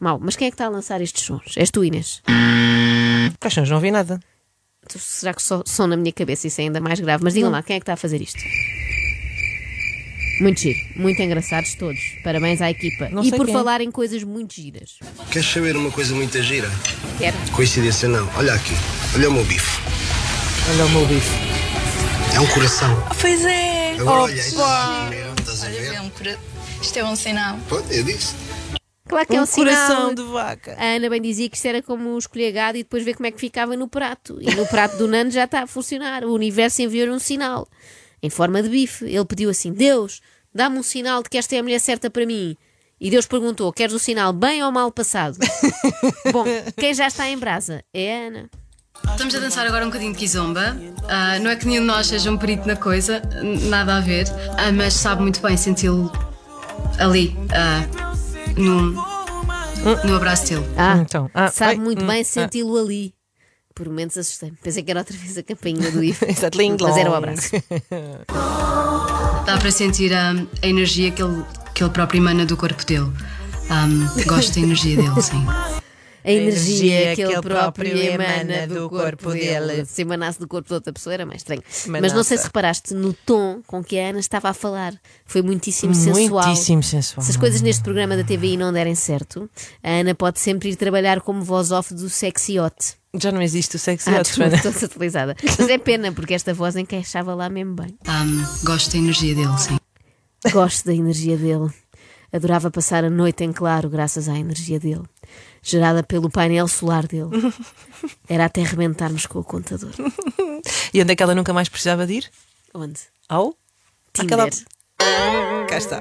Mal, 0.00 0.18
mas 0.22 0.36
quem 0.36 0.48
é 0.48 0.50
que 0.50 0.54
está 0.54 0.66
a 0.66 0.70
lançar 0.70 1.00
estes 1.00 1.22
sons? 1.24 1.54
És 1.56 1.70
tu, 1.70 1.84
Inês? 1.84 2.22
Caixões, 3.40 3.68
não 3.70 3.80
vi 3.80 3.90
nada. 3.90 4.18
Será 4.88 5.34
que 5.34 5.42
só 5.42 5.62
som 5.66 5.86
na 5.86 5.96
minha 5.96 6.12
cabeça? 6.12 6.46
Isso 6.46 6.60
é 6.60 6.64
ainda 6.64 6.80
mais 6.80 7.00
grave. 7.00 7.22
Mas 7.24 7.34
digam 7.34 7.50
lá, 7.50 7.62
quem 7.62 7.76
é 7.76 7.78
que 7.80 7.82
está 7.82 7.94
a 7.94 7.96
fazer 7.96 8.20
isto? 8.22 8.38
Muito 10.40 10.60
giro, 10.60 10.78
muito 10.96 11.20
engraçados 11.20 11.74
todos. 11.74 11.98
Parabéns 12.22 12.60
à 12.60 12.70
equipa. 12.70 13.08
Não 13.08 13.22
e 13.22 13.30
sei 13.30 13.38
por 13.38 13.46
quem 13.46 13.54
falar 13.54 13.80
em 13.80 13.90
coisas 13.90 14.22
muito 14.22 14.54
giras. 14.54 14.98
Queres 15.30 15.48
saber 15.48 15.76
uma 15.76 15.90
coisa 15.90 16.14
muito 16.14 16.40
gira? 16.42 16.70
Quero. 17.18 17.36
Coincidência 17.52 18.08
não. 18.08 18.28
Olha 18.36 18.52
aqui. 18.52 18.74
Olha 19.14 19.30
o 19.30 19.32
meu 19.32 19.44
bife. 19.44 19.80
Olha 20.70 20.84
o 20.84 20.90
meu 20.90 21.06
bife. 21.06 21.30
É 22.34 22.40
um 22.40 22.46
coração. 22.48 22.90
Pois 23.20 23.44
é. 23.44 23.96
Agora 23.98 24.22
olha 24.22 24.34
aí. 24.34 24.48
Estás 25.38 25.64
a 25.64 25.68
ver? 25.68 25.98
Sempre. 25.98 26.38
Isto 26.82 26.98
é 26.98 27.04
um 27.04 27.16
sinal. 27.16 27.58
Pô, 27.68 27.80
eu 27.90 28.04
disse. 28.04 28.34
Claro 29.08 29.26
que 29.26 29.36
é 29.36 29.40
um 29.40 29.46
coração 29.46 30.10
sinal. 30.10 30.14
de 30.14 30.22
vaca. 30.24 30.76
A 30.78 30.84
Ana 30.96 31.08
bem 31.08 31.22
dizia 31.22 31.48
que 31.48 31.56
isto 31.56 31.66
era 31.66 31.80
como 31.80 32.18
escolher 32.18 32.52
gado 32.52 32.76
e 32.76 32.82
depois 32.82 33.04
ver 33.04 33.14
como 33.14 33.26
é 33.26 33.30
que 33.30 33.40
ficava 33.40 33.76
no 33.76 33.88
prato. 33.88 34.36
E 34.40 34.54
no 34.54 34.66
prato 34.66 34.96
do 34.98 35.08
Nano 35.08 35.30
já 35.30 35.44
está 35.44 35.62
a 35.62 35.66
funcionar. 35.66 36.24
O 36.24 36.34
universo 36.34 36.82
enviou-lhe 36.82 37.12
um 37.12 37.18
sinal 37.18 37.66
em 38.22 38.28
forma 38.28 38.62
de 38.62 38.68
bife. 38.68 39.06
Ele 39.06 39.24
pediu 39.24 39.48
assim: 39.48 39.72
Deus, 39.72 40.20
dá-me 40.54 40.78
um 40.78 40.82
sinal 40.82 41.22
de 41.22 41.30
que 41.30 41.38
esta 41.38 41.56
é 41.56 41.60
a 41.60 41.62
mulher 41.62 41.80
certa 41.80 42.10
para 42.10 42.26
mim. 42.26 42.56
E 43.00 43.10
Deus 43.10 43.26
perguntou: 43.26 43.72
Queres 43.72 43.94
o 43.94 43.98
sinal 43.98 44.32
bem 44.32 44.62
ou 44.62 44.72
mal 44.72 44.90
passado? 44.90 45.38
Bom, 46.32 46.44
quem 46.76 46.94
já 46.94 47.06
está 47.06 47.28
em 47.28 47.36
brasa 47.38 47.84
é 47.92 48.14
a 48.14 48.26
Ana. 48.28 48.50
Estamos 49.10 49.34
a 49.34 49.38
dançar 49.38 49.66
agora 49.66 49.84
um 49.84 49.88
bocadinho 49.88 50.12
de 50.12 50.18
kizomba. 50.18 50.76
Ah, 51.08 51.38
não 51.38 51.50
é 51.50 51.56
que 51.56 51.66
nenhum 51.66 51.82
de 51.82 51.86
nós 51.86 52.06
seja 52.06 52.30
um 52.30 52.38
perito 52.38 52.66
na 52.66 52.76
coisa, 52.76 53.20
nada 53.68 53.96
a 53.96 54.00
ver, 54.00 54.26
Ah, 54.56 54.72
mas 54.72 54.94
sabe 54.94 55.20
muito 55.22 55.40
bem 55.40 55.56
senti-lo 55.56 56.10
ali, 56.98 57.36
ah, 57.52 57.86
no, 58.56 58.92
no 60.04 60.16
abraço 60.16 60.48
dele. 60.48 60.66
Ah, 60.76 60.96
Então, 60.98 61.30
ah, 61.34 61.50
sabe 61.50 61.72
oi, 61.72 61.84
muito 61.84 62.04
hum, 62.04 62.06
bem 62.06 62.22
ah. 62.22 62.24
senti-lo 62.24 62.78
ali. 62.78 63.14
Por 63.74 63.86
momentos 63.86 64.16
assustei-me. 64.16 64.56
Pensei 64.56 64.82
que 64.82 64.90
era 64.90 65.00
outra 65.00 65.14
vez 65.14 65.36
a 65.36 65.42
campainha 65.42 65.90
do. 65.92 66.02
Exato, 66.26 66.56
ling 66.56 66.78
Mas 66.80 66.96
era 66.96 67.10
o 67.10 67.14
abraço. 67.14 67.50
Dá 69.46 69.56
para 69.56 69.70
sentir 69.70 70.12
ah, 70.12 70.34
a 70.60 70.66
energia 70.66 71.12
que 71.12 71.22
ele, 71.22 71.44
que 71.72 71.84
ele 71.84 71.90
próprio 71.90 72.20
emana 72.20 72.44
do 72.44 72.56
corpo 72.56 72.84
dele. 72.84 73.12
Ah, 73.70 73.86
gosto 74.26 74.54
da 74.54 74.60
energia 74.60 74.96
dele, 74.96 75.08
sim. 75.22 75.46
A 76.24 76.32
energia 76.32 77.14
que 77.14 77.22
ele 77.22 77.40
próprio 77.40 77.96
emana 77.96 78.66
do 78.66 78.90
corpo 78.90 79.30
dele. 79.30 79.66
dele. 79.66 79.84
Se 79.86 80.02
emanasse 80.02 80.40
do 80.40 80.48
corpo 80.48 80.66
de 80.66 80.74
outra 80.74 80.92
pessoa 80.92 81.14
era 81.14 81.24
mais 81.24 81.42
estranho. 81.42 81.62
Mas 81.86 82.12
não 82.12 82.24
sei 82.24 82.38
se 82.38 82.44
reparaste 82.44 82.92
no 82.92 83.12
tom 83.12 83.62
com 83.68 83.84
que 83.84 83.96
a 84.00 84.08
Ana 84.08 84.18
estava 84.18 84.48
a 84.48 84.52
falar. 84.52 84.92
Foi 85.24 85.42
muitíssimo 85.42 85.94
sensual. 85.94 86.44
Muitíssimo 86.44 86.82
sensual. 86.82 87.24
Se 87.24 87.30
as 87.30 87.36
coisas 87.36 87.62
neste 87.62 87.84
programa 87.84 88.16
da 88.16 88.24
TVI 88.24 88.56
não 88.56 88.72
derem 88.72 88.96
certo, 88.96 89.48
a 89.80 89.90
Ana 89.90 90.12
pode 90.12 90.40
sempre 90.40 90.70
ir 90.70 90.74
trabalhar 90.74 91.20
como 91.20 91.44
voz 91.44 91.70
off 91.70 91.94
do 91.94 92.10
sexy 92.10 92.58
hot. 92.58 92.96
Já 93.20 93.32
não 93.32 93.40
existe 93.42 93.76
o 93.76 93.78
sexy 93.78 94.10
Ah, 94.10 94.22
desculpa, 94.22 94.54
estou 94.56 94.72
desatualizada. 94.72 95.36
Mas 95.42 95.68
é 95.68 95.78
pena, 95.78 96.12
porque 96.12 96.34
esta 96.34 96.52
voz 96.54 96.76
encaixava 96.76 97.34
lá 97.34 97.48
mesmo 97.48 97.74
bem. 97.74 97.96
Ah, 98.06 98.24
gosto 98.64 98.92
da 98.92 98.98
energia 98.98 99.34
dele, 99.34 99.58
sim. 99.58 99.78
Gosto 100.52 100.84
da 100.86 100.94
energia 100.94 101.36
dele. 101.36 101.70
Adorava 102.32 102.70
passar 102.70 103.04
a 103.04 103.10
noite 103.10 103.44
em 103.44 103.52
claro 103.52 103.88
graças 103.88 104.28
à 104.28 104.36
energia 104.36 104.78
dele, 104.78 105.04
gerada 105.62 106.02
pelo 106.02 106.28
painel 106.28 106.68
solar 106.68 107.06
dele. 107.06 107.30
Era 108.28 108.44
até 108.46 108.62
arrebentarmos 108.62 109.26
com 109.26 109.38
o 109.38 109.44
contador. 109.44 109.92
E 110.92 111.00
onde 111.00 111.12
é 111.12 111.16
que 111.16 111.22
ela 111.22 111.34
nunca 111.34 111.52
mais 111.52 111.68
precisava 111.68 112.06
de 112.06 112.14
ir? 112.14 112.30
Onde? 112.74 113.00
Ao? 113.28 113.54
Tinder. 114.12 114.38
Aquela- 114.38 115.66
Cá 115.68 115.78
está. 115.78 116.00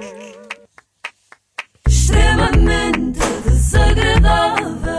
extremamente 1.88 3.20
desagradável. 3.46 4.95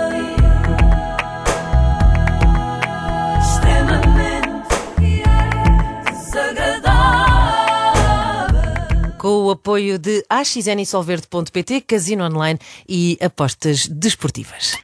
O 9.47 9.51
apoio 9.51 9.99
de 9.99 10.25
AXN 10.29 10.81
e 10.81 10.87
Solverde.pt, 10.87 11.83
Casino 11.83 12.25
Online 12.25 12.59
e 12.89 13.17
apostas 13.21 13.87
desportivas. 13.87 14.77